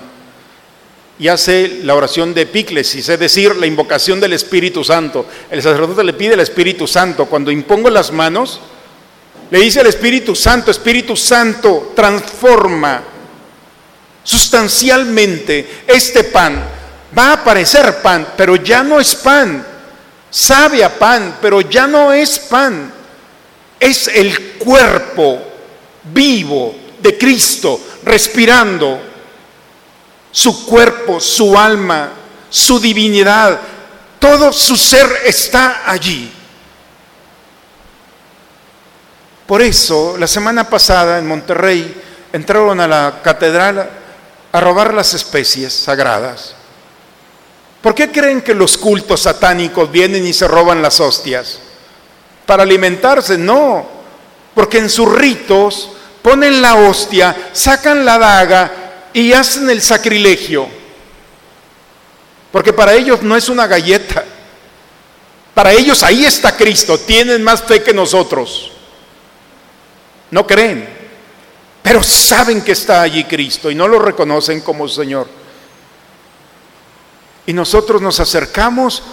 y 1.18 1.28
hace 1.28 1.82
la 1.84 1.96
oración 1.96 2.34
de 2.34 2.42
epíclesis, 2.42 3.08
es 3.10 3.20
decir, 3.20 3.56
la 3.56 3.68
invocación 3.68 4.20
del 4.20 4.34
Espíritu 4.34 4.84
Santo. 4.84 5.28
El 5.50 5.62
sacerdote 5.62 6.04
le 6.04 6.14
pide 6.14 6.34
al 6.34 6.40
Espíritu 6.40 6.88
Santo, 6.88 7.26
cuando 7.28 7.52
impongo 7.52 7.90
las 7.90 8.12
manos, 8.12 8.60
le 9.52 9.60
dice 9.60 9.82
al 9.82 9.88
Espíritu 9.88 10.36
Santo, 10.36 10.72
Espíritu 10.72 11.16
Santo, 11.16 11.94
transforma 11.96 13.04
sustancialmente 14.24 15.84
este 15.88 16.24
pan. 16.25 16.63
Va 17.18 17.34
a 17.34 17.44
parecer 17.44 18.01
pan, 18.01 18.34
pero 18.38 18.56
ya 18.56 18.84
no 18.84 19.00
es 19.00 19.16
pan. 19.16 19.66
Sabe 20.30 20.84
a 20.84 20.98
pan, 20.98 21.38
pero 21.42 21.62
ya 21.62 21.88
no 21.88 22.13
es 22.13 22.40
pan. 22.40 22.94
Es 23.80 24.08
el 24.08 24.54
cuerpo 24.58 25.40
vivo 26.04 26.75
de 27.00 27.18
Cristo, 27.18 27.80
respirando 28.04 29.01
su 30.32 30.66
cuerpo, 30.66 31.20
su 31.20 31.58
alma, 31.58 32.12
su 32.50 32.80
divinidad, 32.80 33.60
todo 34.20 34.54
su 34.54 34.78
ser 34.78 35.08
está 35.25 35.84
allí. 35.86 36.32
Por 39.46 39.62
eso, 39.62 40.16
la 40.18 40.28
semana 40.28 40.70
pasada 40.70 41.18
en 41.18 41.28
Monterrey 41.28 42.01
entraron 42.32 42.80
a 42.80 42.88
la 42.88 43.20
catedral 43.22 43.90
a 44.51 44.60
robar 44.60 44.93
las 44.93 45.13
especies 45.13 45.74
sagradas. 45.74 46.55
¿Por 47.81 47.96
qué 47.96 48.12
creen 48.12 48.41
que 48.41 48.53
los 48.53 48.77
cultos 48.77 49.22
satánicos 49.22 49.91
vienen 49.91 50.25
y 50.25 50.34
se 50.34 50.48
roban 50.48 50.81
las 50.81 51.00
hostias? 51.00 51.60
¿Para 52.46 52.63
alimentarse? 52.63 53.38
No, 53.38 53.88
porque 54.53 54.77
en 54.77 54.89
sus 54.89 55.12
ritos 55.12 55.89
ponen 56.22 56.62
la 56.62 56.75
hostia, 56.75 57.50
sacan 57.53 58.05
la 58.05 58.20
daga 58.20 58.72
y 59.13 59.34
hacen 59.34 59.70
el 59.70 59.81
sacrilegio. 59.81 60.67
Porque 62.51 62.74
para 62.74 62.93
ellos 62.93 63.24
no 63.24 63.36
es 63.36 63.50
una 63.50 63.65
galleta. 63.65 64.24
Para 65.53 65.72
ellos 65.72 66.03
ahí 66.03 66.25
está 66.25 66.55
Cristo. 66.55 67.00
Tienen 67.00 67.43
más 67.43 67.63
fe 67.63 67.81
que 67.81 67.93
nosotros. 67.93 68.72
No 70.29 70.46
creen. 70.46 71.00
Pero 71.92 72.04
saben 72.04 72.62
que 72.62 72.72
está 72.72 73.02
allí 73.02 73.26
Cristo 73.26 73.70
y 73.70 73.76
no 73.76 73.86
lo 73.86 74.00
reconocen 74.00 74.62
como 74.62 74.88
Señor. 74.88 75.28
Y 77.46 77.52
nosotros 77.52 78.02
nos 78.02 78.18
acercamos 78.22 79.04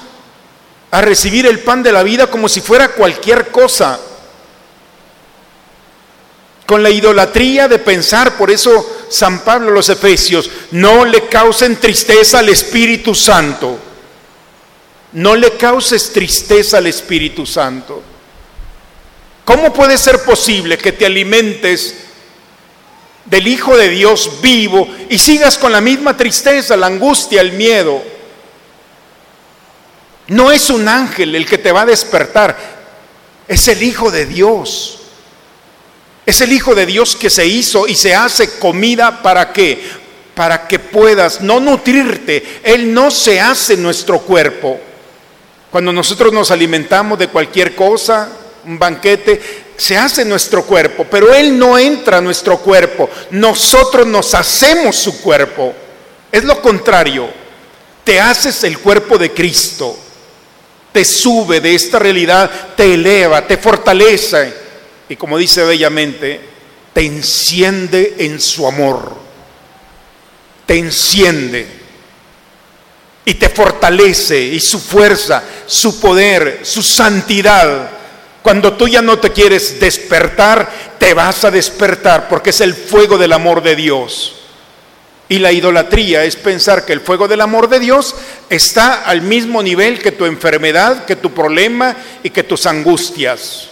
a 0.93 1.01
recibir 1.01 1.45
el 1.47 1.59
pan 1.59 1.83
de 1.83 1.91
la 1.91 2.05
vida 2.05 2.29
como 2.29 2.49
si 2.49 2.61
fuera 2.61 2.93
cualquier 2.93 3.51
cosa 3.51 3.99
con 6.67 6.81
la 6.81 6.91
idolatría 6.91 7.67
de 7.67 7.81
pensar, 7.81 8.37
por 8.37 8.49
eso 8.49 8.89
San 9.09 9.41
Pablo 9.41 9.73
los 9.73 9.89
Efesios, 9.89 10.49
no 10.71 11.05
le 11.05 11.27
causen 11.27 11.81
tristeza 11.81 12.39
al 12.39 12.49
Espíritu 12.49 13.13
Santo. 13.13 13.77
No 15.15 15.35
le 15.35 15.57
causes 15.57 16.13
tristeza 16.13 16.79
al 16.79 16.87
Espíritu 16.87 17.45
Santo. 17.45 18.01
¿Cómo 19.45 19.73
puede 19.73 19.99
ser 19.99 20.23
posible 20.23 20.79
que 20.79 20.93
te 20.93 21.07
alimentes 21.07 22.05
del 23.29 23.47
Hijo 23.47 23.77
de 23.77 23.89
Dios 23.89 24.41
vivo 24.41 24.89
y 25.09 25.19
sigas 25.19 25.59
con 25.59 25.73
la 25.73 25.81
misma 25.81 26.17
tristeza, 26.17 26.77
la 26.77 26.87
angustia, 26.87 27.41
el 27.41 27.53
miedo? 27.53 28.03
No 30.29 30.51
es 30.51 30.71
un 30.71 30.89
ángel 30.89 31.35
el 31.35 31.47
que 31.47 31.59
te 31.59 31.73
va 31.73 31.83
a 31.83 31.87
despertar, 31.87 32.57
es 33.47 33.69
el 33.69 33.83
Hijo 33.83 34.11
de 34.11 34.27
Dios. 34.27 34.99
Es 36.27 36.41
el 36.43 36.53
Hijo 36.53 36.75
de 36.75 36.85
Dios 36.85 37.17
que 37.17 37.31
se 37.31 37.47
hizo 37.47 37.87
y 37.87 37.95
se 37.95 38.15
hace 38.15 38.59
comida 38.59 39.23
para 39.23 39.53
qué? 39.53 39.83
Para 40.35 40.69
que 40.69 40.79
puedas 40.79 41.41
no 41.41 41.59
nutrirte. 41.61 42.61
Él 42.63 42.93
no 42.93 43.11
se 43.11 43.41
hace 43.41 43.77
nuestro 43.77 44.21
cuerpo. 44.21 44.79
Cuando 45.71 45.93
nosotros 45.93 46.33
nos 46.33 46.51
alimentamos 46.51 47.19
de 47.19 47.29
cualquier 47.29 47.75
cosa, 47.75 48.29
un 48.65 48.79
banquete, 48.79 49.41
se 49.79 49.97
hace 49.97 50.25
nuestro 50.25 50.65
cuerpo, 50.65 51.07
pero 51.09 51.33
Él 51.33 51.57
no 51.57 51.79
entra 51.79 52.19
a 52.19 52.21
nuestro 52.21 52.59
cuerpo. 52.59 53.09
Nosotros 53.31 54.07
nos 54.07 54.35
hacemos 54.35 54.97
su 54.97 55.23
cuerpo. 55.23 55.73
Es 56.33 56.43
lo 56.43 56.61
contrario. 56.61 57.31
Te 58.03 58.21
haces 58.21 58.65
el 58.65 58.81
cuerpo 58.81 59.17
de 59.17 59.33
Cristo. 59.33 59.97
Te 60.93 61.05
sube 61.05 61.61
de 61.61 61.77
esta 61.77 62.01
realidad, 62.01 62.51
te 62.77 62.95
eleva, 62.95 63.47
te 63.47 63.57
fortalece 63.57 64.53
y 65.09 65.17
como 65.17 65.39
dice 65.39 65.63
bellamente, 65.65 66.41
te 66.93 67.07
enciende 67.07 68.17
en 68.19 68.41
su 68.41 68.67
amor, 68.67 69.17
te 70.67 70.77
enciende 70.77 71.67
y 73.25 73.35
te 73.35 73.49
fortalece 73.49 74.41
y 74.41 74.59
su 74.59 74.81
fuerza, 74.81 75.45
su 75.67 76.01
poder, 76.01 76.61
su 76.63 76.83
santidad. 76.83 77.98
Cuando 78.49 78.73
tú 78.79 78.89
ya 78.89 79.03
no 79.03 79.19
te 79.19 79.31
quieres 79.31 79.79
despertar, 79.79 80.97
te 80.99 81.13
vas 81.13 81.45
a 81.45 81.51
despertar 81.51 82.29
porque 82.31 82.49
es 82.49 82.63
el 82.63 82.73
fuego 82.73 83.19
del 83.19 83.35
amor 83.35 83.63
de 83.63 83.77
Dios. 83.77 84.37
Y 85.29 85.39
la 85.39 85.53
idolatría 85.53 86.25
es 86.25 86.37
pensar 86.37 86.87
que 86.87 86.95
el 86.95 87.03
fuego 87.03 87.29
del 87.29 87.43
amor 87.43 87.69
de 87.69 87.79
Dios 87.79 88.17
está 88.49 89.03
al 89.03 89.21
mismo 89.21 89.63
nivel 89.63 90.01
que 90.01 90.13
tu 90.13 90.25
enfermedad, 90.25 91.05
que 91.05 91.17
tu 91.17 91.35
problema 91.35 91.95
y 92.23 92.31
que 92.31 92.43
tus 92.43 92.65
angustias 92.65 93.69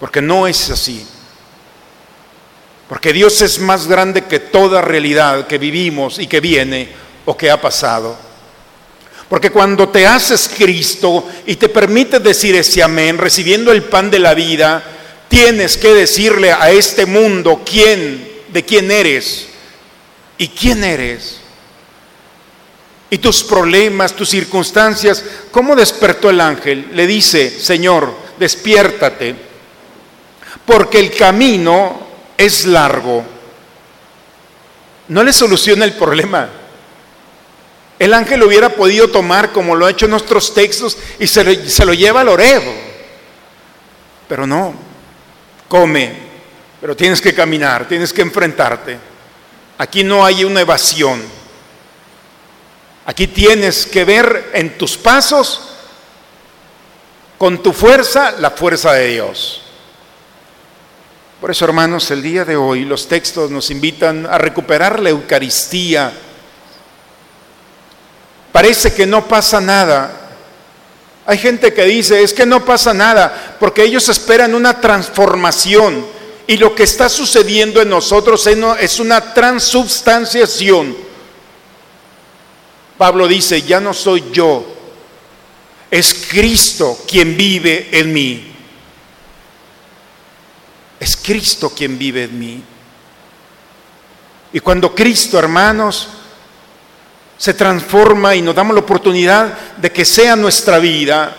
porque 0.00 0.22
no 0.22 0.46
es 0.46 0.70
así. 0.70 1.06
Porque 2.88 3.12
Dios 3.12 3.42
es 3.42 3.58
más 3.58 3.86
grande 3.86 4.24
que 4.24 4.40
toda 4.40 4.80
realidad 4.80 5.46
que 5.46 5.58
vivimos 5.58 6.18
y 6.18 6.26
que 6.26 6.40
viene 6.40 6.88
o 7.26 7.36
que 7.36 7.50
ha 7.50 7.60
pasado. 7.60 8.27
Porque 9.28 9.50
cuando 9.50 9.88
te 9.90 10.06
haces 10.06 10.50
Cristo 10.56 11.28
y 11.46 11.56
te 11.56 11.68
permite 11.68 12.18
decir 12.18 12.56
ese 12.56 12.82
amén, 12.82 13.18
recibiendo 13.18 13.72
el 13.72 13.82
pan 13.82 14.10
de 14.10 14.18
la 14.18 14.34
vida, 14.34 14.82
tienes 15.28 15.76
que 15.76 15.92
decirle 15.92 16.52
a 16.52 16.70
este 16.70 17.04
mundo 17.04 17.62
quién, 17.64 18.26
de 18.48 18.64
quién 18.64 18.90
eres 18.90 19.48
y 20.38 20.48
quién 20.48 20.82
eres. 20.82 21.40
Y 23.10 23.18
tus 23.18 23.42
problemas, 23.42 24.14
tus 24.14 24.30
circunstancias, 24.30 25.24
¿cómo 25.50 25.76
despertó 25.76 26.30
el 26.30 26.40
ángel? 26.40 26.88
Le 26.94 27.06
dice, 27.06 27.50
Señor, 27.50 28.14
despiértate 28.38 29.48
porque 30.68 31.00
el 31.00 31.14
camino 31.14 32.06
es 32.36 32.66
largo. 32.66 33.24
No 35.08 35.24
le 35.24 35.32
soluciona 35.32 35.86
el 35.86 35.94
problema. 35.94 36.50
El 37.98 38.14
ángel 38.14 38.40
lo 38.40 38.46
hubiera 38.46 38.70
podido 38.70 39.08
tomar 39.08 39.52
como 39.52 39.74
lo 39.74 39.86
ha 39.86 39.90
hecho 39.90 40.04
en 40.04 40.12
nuestros 40.12 40.54
textos 40.54 40.96
y 41.18 41.26
se 41.26 41.42
lo, 41.44 41.68
se 41.68 41.84
lo 41.84 41.94
lleva 41.94 42.20
al 42.20 42.28
orebo. 42.28 42.72
Pero 44.28 44.46
no, 44.46 44.74
come, 45.66 46.12
pero 46.80 46.94
tienes 46.94 47.20
que 47.20 47.34
caminar, 47.34 47.88
tienes 47.88 48.12
que 48.12 48.22
enfrentarte. 48.22 48.98
Aquí 49.78 50.04
no 50.04 50.24
hay 50.24 50.44
una 50.44 50.60
evasión. 50.60 51.22
Aquí 53.06 53.26
tienes 53.26 53.86
que 53.86 54.04
ver 54.04 54.50
en 54.52 54.76
tus 54.76 54.96
pasos, 54.96 55.62
con 57.38 57.62
tu 57.62 57.72
fuerza, 57.72 58.32
la 58.32 58.50
fuerza 58.50 58.92
de 58.92 59.08
Dios. 59.08 59.62
Por 61.40 61.50
eso, 61.50 61.64
hermanos, 61.64 62.10
el 62.10 62.20
día 62.20 62.44
de 62.44 62.56
hoy 62.56 62.84
los 62.84 63.08
textos 63.08 63.50
nos 63.50 63.70
invitan 63.70 64.26
a 64.26 64.38
recuperar 64.38 64.98
la 65.00 65.10
Eucaristía. 65.10 66.12
Parece 68.58 68.92
que 68.92 69.06
no 69.06 69.28
pasa 69.28 69.60
nada. 69.60 70.10
Hay 71.26 71.38
gente 71.38 71.72
que 71.72 71.84
dice, 71.84 72.24
es 72.24 72.34
que 72.34 72.44
no 72.44 72.64
pasa 72.64 72.92
nada, 72.92 73.56
porque 73.60 73.84
ellos 73.84 74.08
esperan 74.08 74.52
una 74.52 74.80
transformación. 74.80 76.04
Y 76.48 76.56
lo 76.56 76.74
que 76.74 76.82
está 76.82 77.08
sucediendo 77.08 77.80
en 77.80 77.88
nosotros 77.88 78.44
es 78.48 78.98
una 78.98 79.32
transubstanciación. 79.32 80.96
Pablo 82.96 83.28
dice, 83.28 83.62
ya 83.62 83.78
no 83.78 83.94
soy 83.94 84.24
yo, 84.32 84.66
es 85.88 86.26
Cristo 86.28 86.98
quien 87.06 87.36
vive 87.36 87.90
en 87.92 88.12
mí. 88.12 88.54
Es 90.98 91.16
Cristo 91.16 91.70
quien 91.70 91.96
vive 91.96 92.24
en 92.24 92.36
mí. 92.36 92.62
Y 94.52 94.58
cuando 94.58 94.92
Cristo, 94.96 95.38
hermanos, 95.38 96.08
se 97.38 97.54
transforma 97.54 98.34
y 98.34 98.42
nos 98.42 98.54
damos 98.54 98.74
la 98.74 98.80
oportunidad 98.80 99.56
de 99.76 99.92
que 99.92 100.04
sea 100.04 100.34
nuestra 100.34 100.78
vida, 100.80 101.36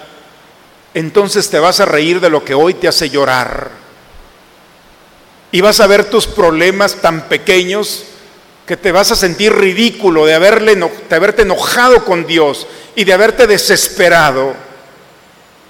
entonces 0.93 1.49
te 1.49 1.59
vas 1.59 1.81
a 1.81 1.85
reír 1.85 2.21
de 2.21 2.29
lo 2.29 2.43
que 2.43 2.53
hoy 2.53 2.73
te 2.73 2.87
hace 2.87 3.09
llorar. 3.09 3.69
Y 5.51 5.61
vas 5.61 5.79
a 5.81 5.87
ver 5.87 6.05
tus 6.05 6.25
problemas 6.25 6.95
tan 6.95 7.27
pequeños 7.27 8.05
que 8.65 8.77
te 8.77 8.91
vas 8.91 9.11
a 9.11 9.15
sentir 9.15 9.53
ridículo 9.53 10.25
de, 10.25 10.35
haberle, 10.35 10.75
de 10.75 11.15
haberte 11.15 11.41
enojado 11.41 12.05
con 12.05 12.25
Dios 12.25 12.65
y 12.95 13.03
de 13.03 13.13
haberte 13.13 13.45
desesperado. 13.45 14.53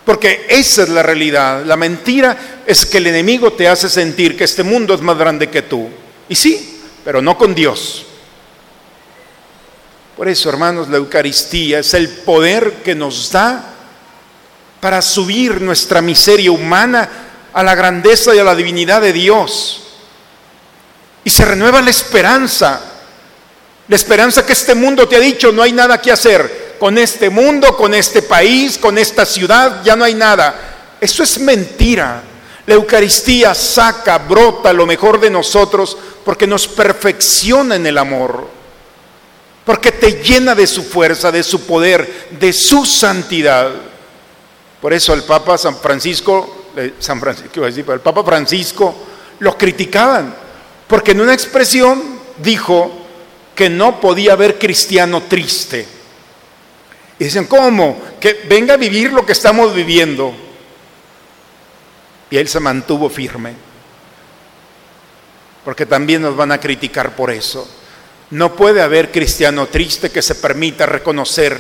Porque 0.06 0.46
esa 0.50 0.84
es 0.84 0.90
la 0.90 1.02
realidad. 1.02 1.64
La 1.66 1.76
mentira 1.76 2.62
es 2.66 2.86
que 2.86 2.98
el 2.98 3.08
enemigo 3.08 3.54
te 3.54 3.68
hace 3.68 3.90
sentir 3.90 4.38
que 4.38 4.44
este 4.44 4.64
mundo 4.64 4.94
es 4.94 5.02
más 5.02 5.18
grande 5.18 5.50
que 5.50 5.62
tú. 5.62 5.90
Y 6.28 6.36
sí, 6.36 6.82
pero 7.04 7.22
no 7.22 7.38
con 7.38 7.56
Dios. 7.56 8.06
Por 10.20 10.28
eso, 10.28 10.50
hermanos, 10.50 10.90
la 10.90 10.98
Eucaristía 10.98 11.80
es 11.80 11.94
el 11.94 12.10
poder 12.10 12.84
que 12.84 12.94
nos 12.94 13.32
da 13.32 13.64
para 14.82 15.02
subir 15.02 15.62
nuestra 15.62 16.02
miseria 16.02 16.52
humana 16.52 17.08
a 17.54 17.64
la 17.64 17.74
grandeza 17.74 18.36
y 18.36 18.40
a 18.40 18.44
la 18.44 18.54
divinidad 18.54 19.00
de 19.00 19.14
Dios. 19.14 19.82
Y 21.24 21.30
se 21.30 21.46
renueva 21.46 21.82
la 21.82 21.90
esperanza. 21.90 22.82
La 23.88 23.96
esperanza 23.96 24.46
que 24.46 24.52
este 24.52 24.76
mundo 24.76 25.08
te 25.08 25.16
ha 25.16 25.22
dicho, 25.22 25.54
no 25.54 25.62
hay 25.62 25.72
nada 25.72 26.02
que 26.02 26.12
hacer 26.12 26.76
con 26.78 26.98
este 26.98 27.30
mundo, 27.30 27.78
con 27.78 27.94
este 27.94 28.22
país, 28.22 28.78
con 28.78 28.98
esta 28.98 29.26
ciudad, 29.26 29.82
ya 29.86 29.96
no 29.96 30.04
hay 30.04 30.16
nada. 30.16 30.98
Eso 31.00 31.24
es 31.24 31.40
mentira. 31.40 32.22
La 32.66 32.74
Eucaristía 32.74 33.54
saca, 33.56 34.18
brota 34.18 34.74
lo 34.74 34.86
mejor 34.86 35.18
de 35.22 35.30
nosotros 35.30 35.98
porque 36.26 36.46
nos 36.46 36.68
perfecciona 36.68 37.78
en 37.78 37.88
el 37.88 37.98
amor, 37.98 38.59
porque 39.66 39.92
te 39.92 40.24
llena 40.24 40.56
de 40.56 40.66
su 40.66 40.84
fuerza, 40.84 41.32
de 41.32 41.44
su 41.44 41.66
poder, 41.66 42.28
de 42.40 42.54
su 42.54 42.86
santidad. 42.86 43.70
Por 44.82 44.94
eso 44.94 45.14
el 45.14 45.24
Papa 45.24 45.58
San 45.58 45.78
Francisco, 45.78 46.68
eh, 46.76 46.94
San 47.00 47.20
Francisco, 47.20 47.94
el 47.94 48.00
Papa 48.00 48.24
Francisco 48.24 48.96
lo 49.40 49.58
criticaban, 49.58 50.34
porque 50.88 51.12
en 51.12 51.22
una 51.22 51.34
expresión 51.34 52.02
dijo 52.38 52.92
que 53.56 53.70
no 53.70 54.00
podía 54.00 54.34
haber 54.34 54.58
cristiano 54.58 55.24
triste. 55.24 55.86
Y 57.20 57.26
dicen, 57.26 57.46
¿cómo? 57.46 58.02
Que 58.20 58.46
venga 58.48 58.76
a 58.76 58.78
vivir 58.78 59.12
lo 59.12 59.26
que 59.26 59.34
estamos 59.34 59.76
viviendo. 59.76 60.34
Y 62.30 62.38
él 62.38 62.48
se 62.48 62.62
mantuvo 62.62 63.10
firme. 63.10 63.54
Porque 65.66 65.86
también 65.86 66.22
nos 66.22 66.38
van 66.38 66.54
a 66.54 66.60
criticar 66.60 67.16
por 67.16 67.30
eso. 67.30 67.68
No 68.32 68.56
puede 68.56 68.82
haber 68.82 69.12
cristiano 69.12 69.68
triste 69.68 70.12
que 70.12 70.22
se 70.22 70.36
permita 70.36 70.86
reconocer 70.86 71.60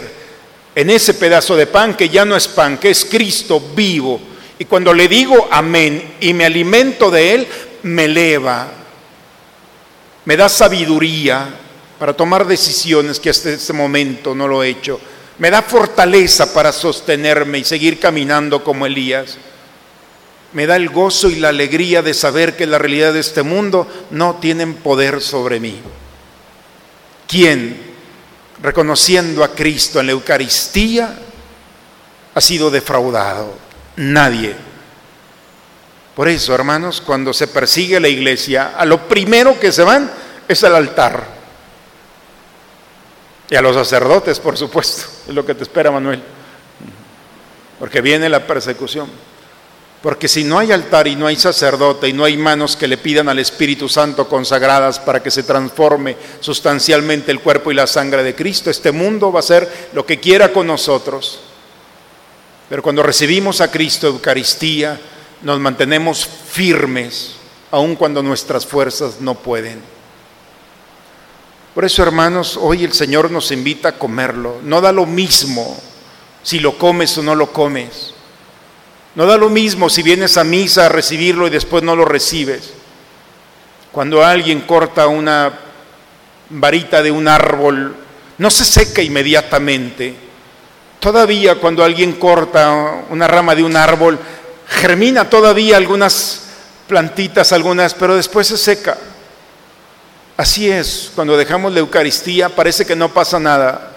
en 0.76 0.90
ese 0.90 1.16
pedazo 1.16 1.56
de 1.56 1.68
pan 1.68 1.96
que 1.96 2.10
ya 2.10 2.26
no 2.26 2.36
es 2.36 2.48
pan, 2.48 2.78
que 2.78 2.92
es 2.92 3.06
Cristo 3.06 3.62
vivo. 3.76 4.20
Y 4.60 4.66
cuando 4.66 4.94
le 4.94 5.08
digo 5.08 5.48
amén 5.52 6.16
y 6.20 6.34
me 6.34 6.46
alimento 6.46 7.10
de 7.10 7.34
Él, 7.34 7.48
me 7.84 8.06
eleva, 8.06 8.68
me 10.26 10.38
da 10.38 10.50
sabiduría 10.50 11.48
para 11.98 12.14
tomar 12.14 12.46
decisiones 12.46 13.20
que 13.20 13.30
hasta 13.30 13.50
este 13.50 13.74
momento 13.74 14.36
no 14.36 14.48
lo 14.48 14.64
he 14.64 14.70
hecho 14.70 15.00
me 15.40 15.50
da 15.50 15.62
fortaleza 15.62 16.54
para 16.54 16.72
sostenerme 16.72 17.60
y 17.60 17.64
seguir 17.64 17.98
caminando 17.98 18.62
como 18.64 18.86
Elías. 18.86 19.38
Me 20.52 20.68
da 20.68 20.76
el 20.76 20.90
gozo 20.90 21.30
y 21.30 21.36
la 21.36 21.50
alegría 21.50 22.02
de 22.02 22.14
saber 22.14 22.58
que 22.58 22.68
la 22.68 22.78
realidad 22.78 23.14
de 23.14 23.22
este 23.22 23.42
mundo 23.42 23.88
no 24.12 24.36
tienen 24.42 24.74
poder 24.76 25.22
sobre 25.22 25.62
mí. 25.62 25.80
¿Quién? 27.30 27.90
reconociendo 28.62 29.44
a 29.44 29.54
Cristo 29.56 30.00
en 30.00 30.08
la 30.08 30.12
Eucaristía, 30.12 31.18
ha 32.34 32.42
sido 32.42 32.70
defraudado. 32.70 33.54
Nadie. 33.96 34.56
Por 36.16 36.28
eso, 36.28 36.54
hermanos, 36.54 37.02
cuando 37.02 37.34
se 37.34 37.48
persigue 37.48 38.00
la 38.00 38.08
iglesia, 38.10 38.74
a 38.78 38.86
lo 38.86 39.08
primero 39.08 39.60
que 39.60 39.72
se 39.72 39.84
van 39.84 40.12
es 40.48 40.64
al 40.64 40.76
altar. 40.76 41.40
Y 43.50 43.56
a 43.56 43.62
los 43.62 43.76
sacerdotes, 43.76 44.40
por 44.40 44.58
supuesto. 44.58 45.08
Es 45.28 45.34
lo 45.34 45.46
que 45.46 45.56
te 45.56 45.64
espera, 45.64 45.92
Manuel. 45.92 46.22
Porque 47.80 48.02
viene 48.02 48.30
la 48.30 48.46
persecución. 48.46 49.10
Porque 50.02 50.30
si 50.30 50.46
no 50.46 50.58
hay 50.58 50.72
altar 50.72 51.08
y 51.08 51.16
no 51.16 51.28
hay 51.28 51.36
sacerdote 51.36 52.08
y 52.08 52.14
no 52.14 52.24
hay 52.24 52.38
manos 52.38 52.78
que 52.78 52.88
le 52.88 52.98
pidan 52.98 53.28
al 53.28 53.40
Espíritu 53.40 53.90
Santo 53.90 54.30
consagradas 54.30 54.98
para 54.98 55.22
que 55.22 55.30
se 55.30 55.44
transforme 55.44 56.16
sustancialmente 56.40 57.32
el 57.32 57.42
cuerpo 57.42 57.70
y 57.70 57.76
la 57.76 57.86
sangre 57.86 58.24
de 58.24 58.34
Cristo, 58.34 58.70
este 58.70 58.94
mundo 58.94 59.32
va 59.32 59.42
a 59.42 59.44
ser 59.44 59.90
lo 59.94 60.06
que 60.06 60.20
quiera 60.20 60.54
con 60.54 60.68
nosotros. 60.68 61.42
Pero 62.70 62.82
cuando 62.82 63.04
recibimos 63.04 63.60
a 63.60 63.72
Cristo 63.72 64.08
Eucaristía, 64.08 65.00
nos 65.42 65.60
mantenemos 65.60 66.26
firmes, 66.26 67.34
aun 67.72 67.96
cuando 67.96 68.24
nuestras 68.24 68.66
fuerzas 68.66 69.20
no 69.20 69.36
pueden. 69.36 69.82
Por 71.76 71.84
eso, 71.84 72.04
hermanos, 72.04 72.58
hoy 72.58 72.84
el 72.84 72.94
Señor 72.94 73.32
nos 73.32 73.52
invita 73.52 73.90
a 73.90 73.98
comerlo. 73.98 74.60
No 74.64 74.80
da 74.82 74.92
lo 74.92 75.06
mismo 75.06 75.78
si 76.42 76.60
lo 76.60 76.78
comes 76.78 77.18
o 77.18 77.24
no 77.24 77.36
lo 77.36 77.52
comes. 77.52 78.14
No 79.20 79.26
da 79.26 79.36
lo 79.36 79.50
mismo 79.50 79.90
si 79.90 80.02
vienes 80.02 80.38
a 80.38 80.46
misa 80.46 80.86
a 80.86 80.90
recibirlo 80.90 81.46
y 81.46 81.50
después 81.50 81.84
no 81.84 81.94
lo 81.94 82.06
recibes. 82.06 82.72
Cuando 83.92 84.24
alguien 84.24 84.62
corta 84.62 85.08
una 85.08 85.60
varita 86.50 87.04
de 87.04 87.12
un 87.12 87.28
árbol, 87.28 87.98
no 88.38 88.50
se 88.50 88.64
seca 88.64 89.02
inmediatamente. 89.02 90.16
Todavía 91.02 91.56
cuando 91.56 91.84
alguien 91.84 92.14
corta 92.14 93.04
una 93.10 93.28
rama 93.28 93.56
de 93.56 93.64
un 93.64 93.76
árbol, 93.76 94.18
germina 94.66 95.30
todavía 95.30 95.76
algunas 95.76 96.44
plantitas, 96.88 97.52
algunas, 97.52 97.94
pero 97.96 98.16
después 98.16 98.48
se 98.48 98.58
seca. 98.58 98.98
Así 100.38 100.72
es, 100.72 101.12
cuando 101.14 101.36
dejamos 101.36 101.74
la 101.74 101.80
Eucaristía 101.80 102.48
parece 102.48 102.86
que 102.86 102.96
no 102.96 103.10
pasa 103.10 103.38
nada. 103.38 103.92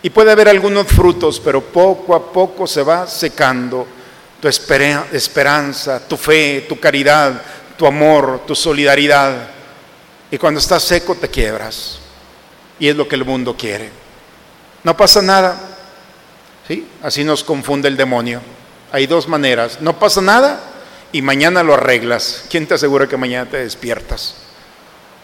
Y 0.00 0.10
puede 0.10 0.30
haber 0.30 0.48
algunos 0.48 0.86
frutos, 0.86 1.40
pero 1.44 1.60
poco 1.60 2.14
a 2.14 2.30
poco 2.30 2.68
se 2.68 2.84
va 2.84 3.08
secando 3.08 4.03
tu 4.44 4.48
esperanza, 4.48 6.06
tu 6.06 6.18
fe, 6.18 6.66
tu 6.68 6.78
caridad, 6.78 7.40
tu 7.78 7.86
amor, 7.86 8.42
tu 8.46 8.54
solidaridad. 8.54 9.48
Y 10.30 10.36
cuando 10.36 10.60
estás 10.60 10.82
seco 10.82 11.14
te 11.14 11.30
quiebras. 11.30 11.98
Y 12.78 12.88
es 12.88 12.94
lo 12.94 13.08
que 13.08 13.14
el 13.14 13.24
mundo 13.24 13.56
quiere. 13.56 13.88
No 14.82 14.94
pasa 14.94 15.22
nada. 15.22 15.58
¿Sí? 16.68 16.86
Así 17.02 17.24
nos 17.24 17.42
confunde 17.42 17.88
el 17.88 17.96
demonio. 17.96 18.42
Hay 18.92 19.06
dos 19.06 19.28
maneras. 19.28 19.80
No 19.80 19.98
pasa 19.98 20.20
nada 20.20 20.60
y 21.10 21.22
mañana 21.22 21.62
lo 21.62 21.72
arreglas. 21.72 22.44
¿Quién 22.50 22.66
te 22.66 22.74
asegura 22.74 23.08
que 23.08 23.16
mañana 23.16 23.50
te 23.50 23.56
despiertas? 23.56 24.34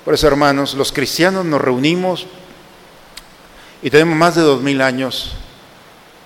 Por 0.03 0.15
eso, 0.15 0.29
hermanos, 0.29 0.73
los 0.73 0.93
cristianos 0.93 1.45
nos 1.45 1.61
reunimos 1.61 2.27
y 3.83 3.91
tenemos 3.91 4.17
más 4.17 4.35
de 4.35 4.41
dos 4.41 4.63
mil 4.63 4.81
años 4.81 5.33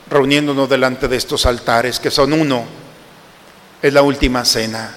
reuniéndonos 0.09 0.69
delante 0.69 1.09
de 1.09 1.17
estos 1.17 1.45
altares 1.45 1.99
que 1.99 2.13
son 2.13 2.33
uno 2.35 2.84
es 3.85 3.93
la 3.93 4.01
última 4.01 4.47
cena. 4.47 4.95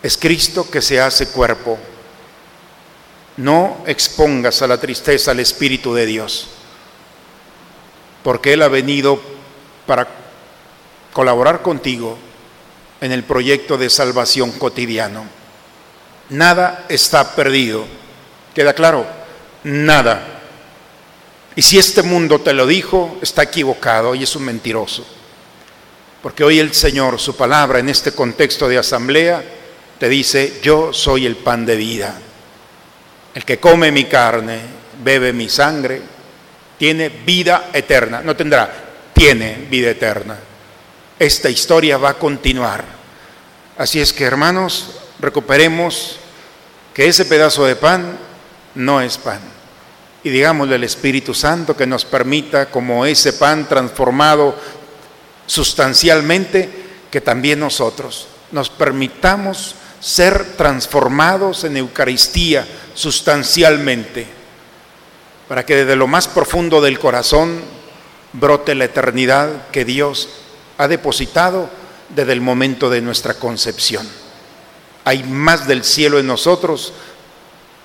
Es 0.00 0.16
Cristo 0.16 0.70
que 0.70 0.80
se 0.80 1.00
hace 1.00 1.26
cuerpo. 1.26 1.76
No 3.38 3.78
expongas 3.84 4.62
a 4.62 4.68
la 4.68 4.78
tristeza 4.78 5.32
al 5.32 5.40
Espíritu 5.40 5.92
de 5.92 6.06
Dios, 6.06 6.46
porque 8.22 8.52
Él 8.52 8.62
ha 8.62 8.68
venido 8.68 9.20
para 9.86 10.06
colaborar 11.12 11.62
contigo 11.62 12.16
en 13.00 13.10
el 13.10 13.24
proyecto 13.24 13.76
de 13.76 13.90
salvación 13.90 14.52
cotidiano. 14.52 15.24
Nada 16.28 16.86
está 16.88 17.34
perdido. 17.34 17.86
¿Queda 18.54 18.72
claro? 18.72 19.04
Nada. 19.64 20.42
Y 21.56 21.62
si 21.62 21.76
este 21.76 22.04
mundo 22.04 22.40
te 22.40 22.52
lo 22.52 22.68
dijo, 22.68 23.18
está 23.20 23.42
equivocado 23.42 24.14
y 24.14 24.22
es 24.22 24.36
un 24.36 24.44
mentiroso. 24.44 25.04
Porque 26.22 26.44
hoy 26.44 26.58
el 26.58 26.72
Señor, 26.72 27.18
su 27.18 27.36
palabra 27.36 27.78
en 27.78 27.88
este 27.88 28.12
contexto 28.12 28.68
de 28.68 28.78
asamblea, 28.78 29.42
te 29.98 30.08
dice, 30.08 30.60
yo 30.62 30.92
soy 30.92 31.26
el 31.26 31.36
pan 31.36 31.64
de 31.64 31.76
vida. 31.76 32.18
El 33.34 33.44
que 33.44 33.58
come 33.58 33.92
mi 33.92 34.04
carne, 34.04 34.60
bebe 35.02 35.32
mi 35.32 35.48
sangre, 35.48 36.00
tiene 36.78 37.08
vida 37.08 37.70
eterna. 37.72 38.22
No 38.22 38.34
tendrá, 38.36 38.72
tiene 39.12 39.66
vida 39.70 39.90
eterna. 39.90 40.38
Esta 41.18 41.48
historia 41.48 41.98
va 41.98 42.10
a 42.10 42.18
continuar. 42.18 42.84
Así 43.78 44.00
es 44.00 44.12
que 44.12 44.24
hermanos, 44.24 45.00
recuperemos 45.20 46.18
que 46.92 47.06
ese 47.06 47.24
pedazo 47.26 47.64
de 47.64 47.76
pan 47.76 48.18
no 48.74 49.00
es 49.00 49.18
pan. 49.18 49.40
Y 50.24 50.30
digámosle 50.30 50.74
al 50.74 50.84
Espíritu 50.84 51.34
Santo 51.34 51.76
que 51.76 51.86
nos 51.86 52.04
permita, 52.04 52.66
como 52.66 53.06
ese 53.06 53.34
pan 53.34 53.68
transformado 53.68 54.56
sustancialmente 55.46 56.68
que 57.10 57.20
también 57.20 57.60
nosotros 57.60 58.28
nos 58.52 58.70
permitamos 58.70 59.74
ser 60.00 60.56
transformados 60.56 61.64
en 61.64 61.76
Eucaristía 61.76 62.66
sustancialmente, 62.94 64.26
para 65.48 65.64
que 65.64 65.76
desde 65.76 65.96
lo 65.96 66.06
más 66.06 66.28
profundo 66.28 66.80
del 66.80 66.98
corazón 66.98 67.60
brote 68.32 68.74
la 68.74 68.84
eternidad 68.84 69.68
que 69.70 69.84
Dios 69.84 70.28
ha 70.78 70.88
depositado 70.88 71.70
desde 72.14 72.32
el 72.32 72.40
momento 72.40 72.90
de 72.90 73.00
nuestra 73.00 73.34
concepción. 73.34 74.06
Hay 75.04 75.22
más 75.24 75.66
del 75.66 75.84
cielo 75.84 76.18
en 76.18 76.26
nosotros 76.26 76.92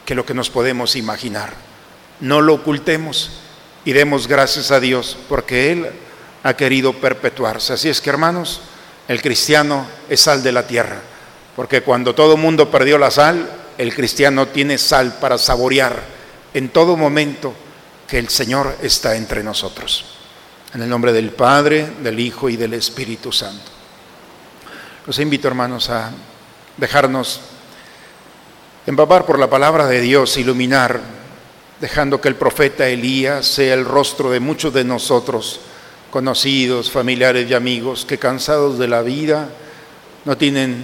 que 0.06 0.16
lo 0.16 0.26
que 0.26 0.34
nos 0.34 0.50
podemos 0.50 0.96
imaginar. 0.96 1.54
No 2.20 2.42
lo 2.42 2.56
ocultemos 2.56 3.32
y 3.86 3.94
demos 3.94 4.28
gracias 4.28 4.72
a 4.72 4.80
Dios 4.80 5.18
porque 5.30 5.72
Él 5.72 5.92
ha 6.44 6.54
querido 6.56 6.94
perpetuarse. 6.94 7.74
Así 7.74 7.90
es 7.90 8.02
que 8.02 8.10
hermanos, 8.10 8.62
el 9.08 9.22
cristiano 9.22 9.88
es 10.10 10.22
sal 10.22 10.44
de 10.44 10.52
la 10.52 10.66
tierra, 10.68 11.02
porque 11.56 11.82
cuando 11.82 12.16
todo 12.16 12.36
el 12.36 12.42
mundo 12.42 12.70
perdió 12.70 12.98
la 12.98 13.12
sal, 13.12 13.50
el 13.78 13.94
cristiano 13.94 14.48
tiene 14.48 14.78
sal 14.78 15.18
para 15.20 15.38
saborear 15.38 16.02
en 16.54 16.70
todo 16.70 16.98
momento 16.98 17.54
que 18.08 18.20
el 18.20 18.30
Señor 18.30 18.76
está 18.82 19.16
entre 19.16 19.44
nosotros. 19.44 20.06
En 20.74 20.82
el 20.82 20.90
nombre 20.90 21.12
del 21.12 21.32
Padre, 21.32 21.88
del 22.02 22.20
Hijo 22.20 22.50
y 22.50 22.56
del 22.56 22.74
Espíritu 22.74 23.32
Santo. 23.32 23.72
Los 25.06 25.20
invito, 25.20 25.48
hermanos, 25.48 25.90
a 25.90 26.12
dejarnos 26.78 27.42
empapar 28.86 29.26
por 29.26 29.40
la 29.40 29.50
palabra 29.50 29.88
de 29.88 30.00
Dios, 30.02 30.38
iluminar, 30.38 31.02
dejando 31.80 32.22
que 32.22 32.28
el 32.28 32.36
profeta 32.36 32.88
Elías 32.88 33.46
sea 33.46 33.74
el 33.74 33.86
rostro 33.86 34.30
de 34.30 34.40
muchos 34.40 34.74
de 34.74 34.84
nosotros 34.84 35.60
conocidos, 36.12 36.92
familiares 36.92 37.50
y 37.50 37.54
amigos 37.56 38.06
que 38.06 38.20
cansados 38.20 38.78
de 38.78 38.88
la 38.88 39.02
vida 39.02 39.50
no 40.26 40.38
tienen 40.38 40.84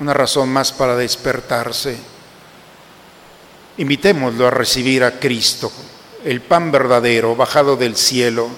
una 0.00 0.14
razón 0.14 0.48
más 0.48 0.72
para 0.72 0.96
despertarse. 0.96 1.98
Invitémoslo 3.76 4.46
a 4.46 4.50
recibir 4.50 5.04
a 5.04 5.18
Cristo, 5.18 5.70
el 6.24 6.40
pan 6.40 6.72
verdadero 6.72 7.36
bajado 7.36 7.76
del 7.76 7.96
cielo, 7.96 8.48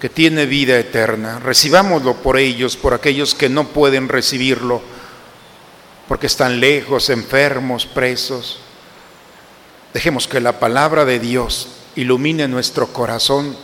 que 0.00 0.08
tiene 0.08 0.46
vida 0.46 0.78
eterna. 0.78 1.38
Recibámoslo 1.38 2.16
por 2.16 2.38
ellos, 2.38 2.76
por 2.76 2.94
aquellos 2.94 3.34
que 3.34 3.48
no 3.48 3.68
pueden 3.68 4.08
recibirlo, 4.08 4.82
porque 6.08 6.26
están 6.26 6.60
lejos, 6.60 7.10
enfermos, 7.10 7.86
presos. 7.86 8.58
Dejemos 9.94 10.26
que 10.26 10.40
la 10.40 10.58
palabra 10.58 11.04
de 11.04 11.18
Dios 11.18 11.68
ilumine 11.94 12.48
nuestro 12.48 12.88
corazón 12.88 13.56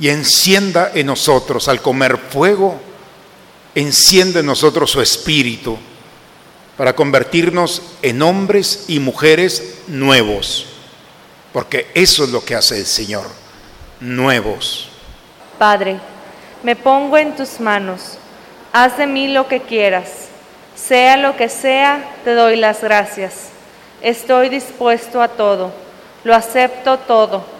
y 0.00 0.08
encienda 0.08 0.90
en 0.94 1.06
nosotros, 1.06 1.68
al 1.68 1.82
comer 1.82 2.16
fuego, 2.16 2.80
enciende 3.74 4.40
en 4.40 4.46
nosotros 4.46 4.90
su 4.90 5.02
espíritu 5.02 5.78
para 6.78 6.96
convertirnos 6.96 7.82
en 8.00 8.22
hombres 8.22 8.86
y 8.88 8.98
mujeres 8.98 9.82
nuevos, 9.86 10.64
porque 11.52 11.88
eso 11.94 12.24
es 12.24 12.30
lo 12.30 12.42
que 12.42 12.54
hace 12.54 12.78
el 12.78 12.86
Señor, 12.86 13.26
nuevos. 14.00 14.88
Padre, 15.58 16.00
me 16.62 16.74
pongo 16.76 17.18
en 17.18 17.36
tus 17.36 17.60
manos, 17.60 18.16
haz 18.72 18.96
de 18.96 19.06
mí 19.06 19.28
lo 19.28 19.48
que 19.48 19.60
quieras, 19.60 20.08
sea 20.74 21.18
lo 21.18 21.36
que 21.36 21.50
sea, 21.50 22.16
te 22.24 22.32
doy 22.32 22.56
las 22.56 22.80
gracias. 22.80 23.50
Estoy 24.00 24.48
dispuesto 24.48 25.20
a 25.20 25.28
todo, 25.28 25.70
lo 26.24 26.34
acepto 26.34 26.96
todo 27.00 27.59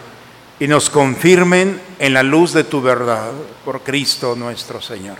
y 0.61 0.67
nos 0.67 0.91
confirmen 0.91 1.81
en 1.97 2.13
la 2.13 2.21
luz 2.21 2.53
de 2.53 2.63
tu 2.63 2.83
verdad, 2.83 3.31
por 3.65 3.81
Cristo 3.81 4.35
nuestro 4.35 4.79
Señor. 4.79 5.17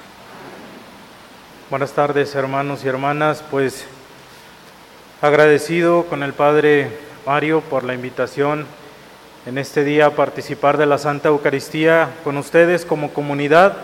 Buenas 1.71 1.93
tardes, 1.93 2.35
hermanos 2.35 2.85
y 2.85 2.87
hermanas. 2.87 3.43
Pues 3.49 3.85
agradecido 5.19 6.05
con 6.05 6.21
el 6.21 6.33
Padre 6.33 6.95
Mario 7.25 7.61
por 7.61 7.83
la 7.83 7.95
invitación 7.95 8.67
en 9.47 9.57
este 9.57 9.83
día 9.83 10.05
a 10.05 10.15
participar 10.15 10.77
de 10.77 10.85
la 10.85 10.99
Santa 10.99 11.29
Eucaristía 11.29 12.11
con 12.23 12.37
ustedes 12.37 12.85
como 12.85 13.11
comunidad 13.11 13.75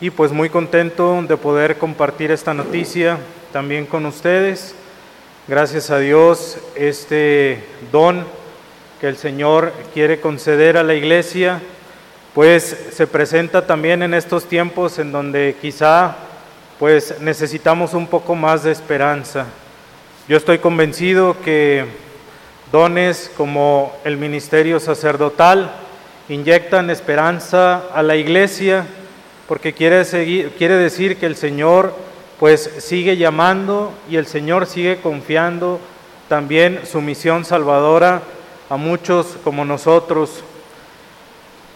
y 0.00 0.10
pues 0.10 0.30
muy 0.30 0.48
contento 0.48 1.22
de 1.22 1.36
poder 1.36 1.76
compartir 1.76 2.30
esta 2.30 2.54
noticia 2.54 3.18
también 3.52 3.84
con 3.84 4.06
ustedes. 4.06 4.76
Gracias 5.48 5.90
a 5.90 5.98
Dios, 5.98 6.58
este 6.76 7.64
don 7.90 8.41
que 9.02 9.08
el 9.08 9.16
Señor 9.16 9.72
quiere 9.92 10.20
conceder 10.20 10.76
a 10.76 10.84
la 10.84 10.94
iglesia, 10.94 11.60
pues 12.36 12.86
se 12.92 13.08
presenta 13.08 13.66
también 13.66 14.00
en 14.04 14.14
estos 14.14 14.44
tiempos 14.44 15.00
en 15.00 15.10
donde 15.10 15.56
quizá 15.60 16.14
pues 16.78 17.16
necesitamos 17.20 17.94
un 17.94 18.06
poco 18.06 18.36
más 18.36 18.62
de 18.62 18.70
esperanza. 18.70 19.46
Yo 20.28 20.36
estoy 20.36 20.58
convencido 20.58 21.36
que 21.44 21.84
dones 22.70 23.28
como 23.36 23.92
el 24.04 24.18
ministerio 24.18 24.78
sacerdotal 24.78 25.72
inyectan 26.28 26.88
esperanza 26.88 27.82
a 27.92 28.04
la 28.04 28.14
iglesia 28.14 28.86
porque 29.48 29.72
quiere, 29.72 30.04
seguir, 30.04 30.50
quiere 30.50 30.76
decir 30.76 31.16
que 31.16 31.26
el 31.26 31.34
Señor 31.34 31.92
pues 32.38 32.70
sigue 32.78 33.16
llamando 33.16 33.92
y 34.08 34.14
el 34.14 34.28
Señor 34.28 34.64
sigue 34.68 35.00
confiando 35.00 35.80
también 36.28 36.82
su 36.86 37.00
misión 37.00 37.44
salvadora 37.44 38.22
a 38.72 38.78
muchos 38.78 39.36
como 39.44 39.66
nosotros. 39.66 40.42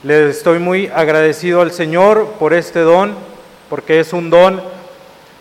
Le 0.03 0.31
estoy 0.31 0.59
muy 0.59 0.87
agradecido 0.87 1.61
al 1.61 1.71
Señor 1.71 2.37
por 2.39 2.55
este 2.55 2.81
don, 2.81 3.15
porque 3.69 4.01
es 4.01 4.15
un 4.15 4.31
don 4.31 4.63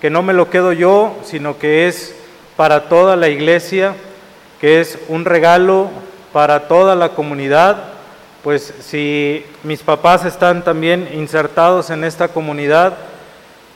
que 0.01 0.09
no 0.09 0.21
me 0.21 0.33
lo 0.33 0.49
quedo 0.49 0.73
yo, 0.73 1.15
sino 1.23 1.57
que 1.57 1.87
es 1.87 2.13
para 2.57 2.89
toda 2.89 3.15
la 3.15 3.29
iglesia, 3.29 3.95
que 4.59 4.81
es 4.81 4.99
un 5.07 5.23
regalo 5.23 5.91
para 6.33 6.67
toda 6.67 6.93
la 6.93 7.09
comunidad, 7.13 7.77
pues 8.43 8.73
si 8.81 9.45
mis 9.63 9.81
papás 9.81 10.25
están 10.25 10.61
también 10.61 11.07
insertados 11.13 11.89
en 11.89 12.03
esta 12.03 12.27
comunidad, 12.27 12.97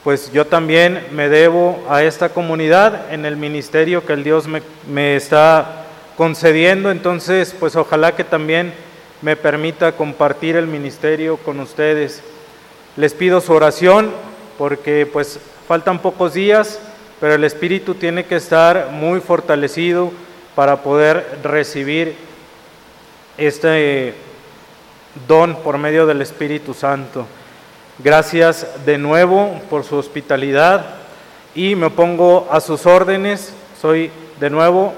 pues 0.04 0.30
yo 0.32 0.46
también 0.46 1.06
me 1.12 1.30
debo 1.30 1.82
a 1.88 2.02
esta 2.02 2.28
comunidad 2.28 3.10
en 3.10 3.24
el 3.24 3.38
ministerio 3.38 4.04
que 4.04 4.12
el 4.12 4.22
Dios 4.22 4.44
me, 4.46 5.16
está 5.16 5.86
concediendo. 6.20 6.90
Entonces, 6.90 7.56
pues 7.58 7.76
ojalá 7.76 8.14
que 8.14 8.24
también 8.24 8.74
me 9.22 9.36
permita 9.36 9.92
compartir 9.92 10.54
el 10.54 10.66
ministerio 10.66 11.38
con 11.38 11.60
ustedes. 11.60 12.22
Les 12.98 13.14
pido 13.14 13.40
su 13.40 13.54
oración 13.54 14.10
porque 14.58 15.08
pues 15.10 15.40
faltan 15.66 16.00
pocos 16.00 16.34
días, 16.34 16.78
pero 17.20 17.32
el 17.32 17.44
espíritu 17.44 17.94
tiene 17.94 18.26
que 18.26 18.36
estar 18.36 18.90
muy 18.92 19.20
fortalecido 19.20 20.12
para 20.54 20.82
poder 20.82 21.38
recibir 21.42 22.16
este 23.38 24.12
don 25.26 25.56
por 25.62 25.78
medio 25.78 26.04
del 26.04 26.20
Espíritu 26.20 26.74
Santo. 26.74 27.24
Gracias 27.98 28.66
de 28.84 28.98
nuevo 28.98 29.58
por 29.70 29.84
su 29.84 29.96
hospitalidad 29.96 30.84
y 31.54 31.76
me 31.76 31.88
pongo 31.88 32.46
a 32.50 32.60
sus 32.60 32.84
órdenes. 32.84 33.54
Soy 33.80 34.10
de 34.38 34.50
nuevo 34.50 34.92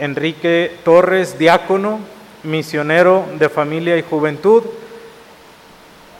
Enrique 0.00 0.74
Torres, 0.82 1.38
diácono, 1.38 2.00
misionero 2.42 3.26
de 3.38 3.50
familia 3.50 3.98
y 3.98 4.02
juventud. 4.02 4.62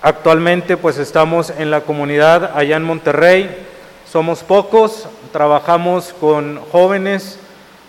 Actualmente 0.03 0.77
pues 0.77 0.99
estamos 0.99 1.51
en 1.51 1.71
la 1.71 1.81
comunidad 1.81 2.53
allá 2.55 2.77
en 2.77 2.85
Monterrey. 2.85 3.66
Somos 4.07 4.43
pocos, 4.43 5.09
trabajamos 5.33 6.14
con 6.21 6.61
jóvenes, 6.71 7.38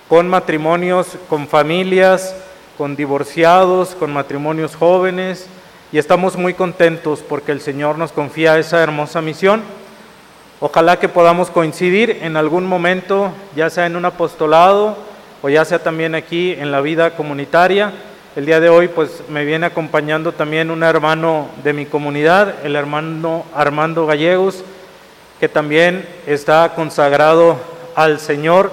con 0.08 0.30
matrimonios, 0.30 1.18
con 1.30 1.48
familias, 1.48 2.36
con 2.78 2.96
divorciados, 2.96 3.94
con 3.96 4.14
matrimonios 4.14 4.76
jóvenes 4.76 5.48
y 5.92 5.98
estamos 5.98 6.38
muy 6.38 6.54
contentos 6.54 7.20
porque 7.20 7.52
el 7.52 7.60
Señor 7.60 7.98
nos 7.98 8.14
confía 8.14 8.58
esa 8.58 8.82
hermosa 8.82 9.22
misión. 9.22 9.62
Ojalá 10.62 11.00
que 11.00 11.10
podamos 11.10 11.50
coincidir 11.50 12.20
en 12.22 12.38
algún 12.38 12.66
momento, 12.66 13.32
ya 13.58 13.70
sea 13.70 13.88
en 13.88 13.98
un 13.98 14.06
apostolado 14.06 15.11
o 15.42 15.50
ya 15.50 15.66
sea 15.66 15.80
también 15.80 16.16
aquí 16.16 16.52
en 16.54 16.72
la 16.72 16.82
vida 16.82 17.16
comunitaria. 17.16 17.92
El 18.36 18.46
día 18.46 18.60
de 18.60 18.70
hoy 18.70 18.88
pues 18.88 19.24
me 19.30 19.44
viene 19.44 19.66
acompañando 19.66 20.32
también 20.32 20.72
un 20.72 20.84
hermano 20.84 21.50
de 21.64 21.74
mi 21.74 21.86
comunidad, 21.86 22.64
el 22.64 22.76
hermano 22.76 23.46
Armando 23.54 24.06
Gallegos, 24.06 24.64
que 25.40 25.50
también 25.50 26.08
está 26.28 26.74
consagrado 26.76 27.58
al 27.96 28.20
Señor 28.20 28.72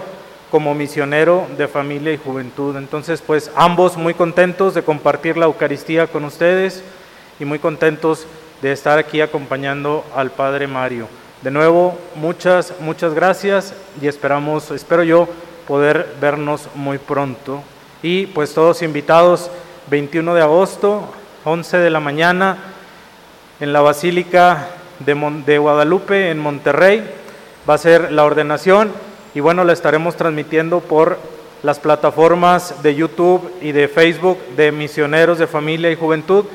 como 0.50 0.74
misionero 0.74 1.46
de 1.56 1.66
familia 1.66 2.12
y 2.12 2.18
juventud. 2.18 2.76
Entonces 2.76 3.22
pues 3.26 3.50
ambos 3.56 3.96
muy 3.96 4.14
contentos 4.14 4.74
de 4.74 4.82
compartir 4.82 5.36
la 5.36 5.46
Eucaristía 5.46 6.06
con 6.06 6.24
ustedes 6.24 6.84
y 7.40 7.44
muy 7.44 7.58
contentos 7.58 8.26
de 8.62 8.72
estar 8.72 8.98
aquí 8.98 9.20
acompañando 9.20 10.04
al 10.14 10.30
Padre 10.30 10.66
Mario. 10.66 11.08
De 11.42 11.50
nuevo, 11.50 11.96
muchas, 12.16 12.74
muchas 12.80 13.14
gracias 13.14 13.72
y 14.02 14.08
esperamos, 14.08 14.70
espero 14.72 15.04
yo, 15.04 15.28
poder 15.68 16.14
vernos 16.20 16.68
muy 16.74 16.98
pronto. 16.98 17.62
Y 18.02 18.26
pues 18.26 18.54
todos 18.54 18.82
invitados, 18.82 19.50
21 19.90 20.34
de 20.34 20.42
agosto, 20.42 21.04
11 21.44 21.78
de 21.78 21.90
la 21.90 22.00
mañana, 22.00 22.58
en 23.60 23.72
la 23.72 23.80
Basílica 23.80 24.68
de, 24.98 25.14
de 25.46 25.58
Guadalupe, 25.58 26.30
en 26.30 26.38
Monterrey, 26.40 27.08
va 27.68 27.74
a 27.74 27.78
ser 27.78 28.10
la 28.10 28.24
ordenación 28.24 28.90
y 29.34 29.40
bueno, 29.40 29.62
la 29.62 29.72
estaremos 29.72 30.16
transmitiendo 30.16 30.80
por 30.80 31.18
las 31.62 31.78
plataformas 31.78 32.82
de 32.82 32.94
YouTube 32.94 33.52
y 33.60 33.72
de 33.72 33.86
Facebook 33.86 34.38
de 34.56 34.72
Misioneros 34.72 35.38
de 35.38 35.46
Familia 35.46 35.90
y 35.90 35.96
Juventud 35.96 36.46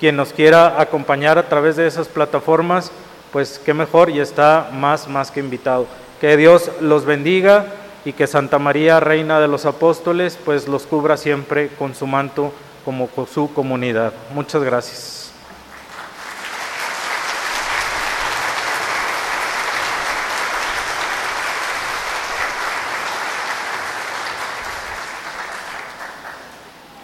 quien 0.00 0.16
nos 0.16 0.32
quiera 0.32 0.80
acompañar 0.80 1.36
a 1.36 1.46
través 1.46 1.76
de 1.76 1.86
esas 1.86 2.08
plataformas, 2.08 2.90
pues 3.32 3.60
qué 3.62 3.74
mejor 3.74 4.08
y 4.08 4.18
está 4.18 4.70
más, 4.72 5.06
más 5.06 5.30
que 5.30 5.40
invitado. 5.40 5.86
Que 6.22 6.38
Dios 6.38 6.70
los 6.80 7.04
bendiga 7.04 7.66
y 8.04 8.12
que 8.12 8.26
Santa 8.26 8.58
María, 8.58 9.00
Reina 9.00 9.40
de 9.40 9.48
los 9.48 9.66
Apóstoles, 9.66 10.38
pues 10.44 10.68
los 10.68 10.84
cubra 10.84 11.16
siempre 11.16 11.68
con 11.68 11.94
su 11.94 12.06
manto 12.06 12.52
como 12.84 13.08
con 13.08 13.26
su 13.26 13.52
comunidad. 13.52 14.12
Muchas 14.34 14.62
gracias. 14.62 15.20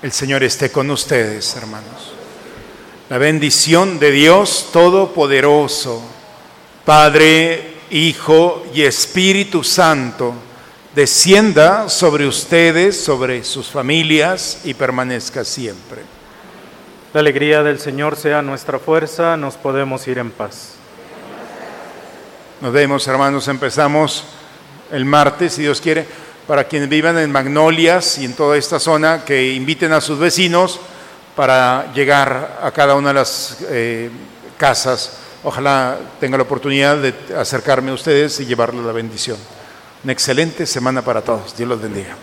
El 0.02 0.12
Señor 0.12 0.44
esté 0.44 0.70
con 0.70 0.88
ustedes, 0.90 1.56
hermanos. 1.56 2.12
La 3.08 3.18
bendición 3.18 3.98
de 3.98 4.12
Dios 4.12 4.68
Todopoderoso, 4.72 6.00
Padre, 6.84 7.74
Hijo 7.90 8.64
y 8.72 8.82
Espíritu 8.82 9.64
Santo, 9.64 10.34
descienda 10.96 11.90
sobre 11.90 12.26
ustedes, 12.26 12.98
sobre 12.98 13.44
sus 13.44 13.68
familias 13.68 14.60
y 14.64 14.72
permanezca 14.72 15.44
siempre. 15.44 16.00
La 17.12 17.20
alegría 17.20 17.62
del 17.62 17.78
Señor 17.78 18.16
sea 18.16 18.40
nuestra 18.40 18.78
fuerza, 18.78 19.36
nos 19.36 19.56
podemos 19.56 20.08
ir 20.08 20.16
en 20.16 20.30
paz. 20.30 20.70
Nos 22.62 22.72
vemos, 22.72 23.06
hermanos, 23.06 23.46
empezamos 23.48 24.24
el 24.90 25.04
martes, 25.04 25.52
si 25.52 25.62
Dios 25.62 25.82
quiere, 25.82 26.06
para 26.46 26.64
quienes 26.64 26.88
vivan 26.88 27.18
en 27.18 27.30
Magnolias 27.30 28.16
y 28.16 28.24
en 28.24 28.32
toda 28.32 28.56
esta 28.56 28.80
zona, 28.80 29.22
que 29.22 29.52
inviten 29.52 29.92
a 29.92 30.00
sus 30.00 30.18
vecinos 30.18 30.80
para 31.34 31.92
llegar 31.92 32.58
a 32.62 32.70
cada 32.70 32.94
una 32.94 33.08
de 33.08 33.14
las 33.14 33.58
eh, 33.68 34.10
casas. 34.56 35.18
Ojalá 35.44 35.98
tenga 36.18 36.38
la 36.38 36.44
oportunidad 36.44 36.96
de 36.96 37.14
acercarme 37.36 37.90
a 37.90 37.94
ustedes 37.94 38.40
y 38.40 38.46
llevarles 38.46 38.82
la 38.82 38.92
bendición. 38.92 39.36
Una 40.06 40.12
excelente 40.12 40.66
semana 40.66 41.02
para 41.02 41.20
todos. 41.20 41.56
Dios 41.56 41.68
los 41.68 41.82
bendiga. 41.82 42.16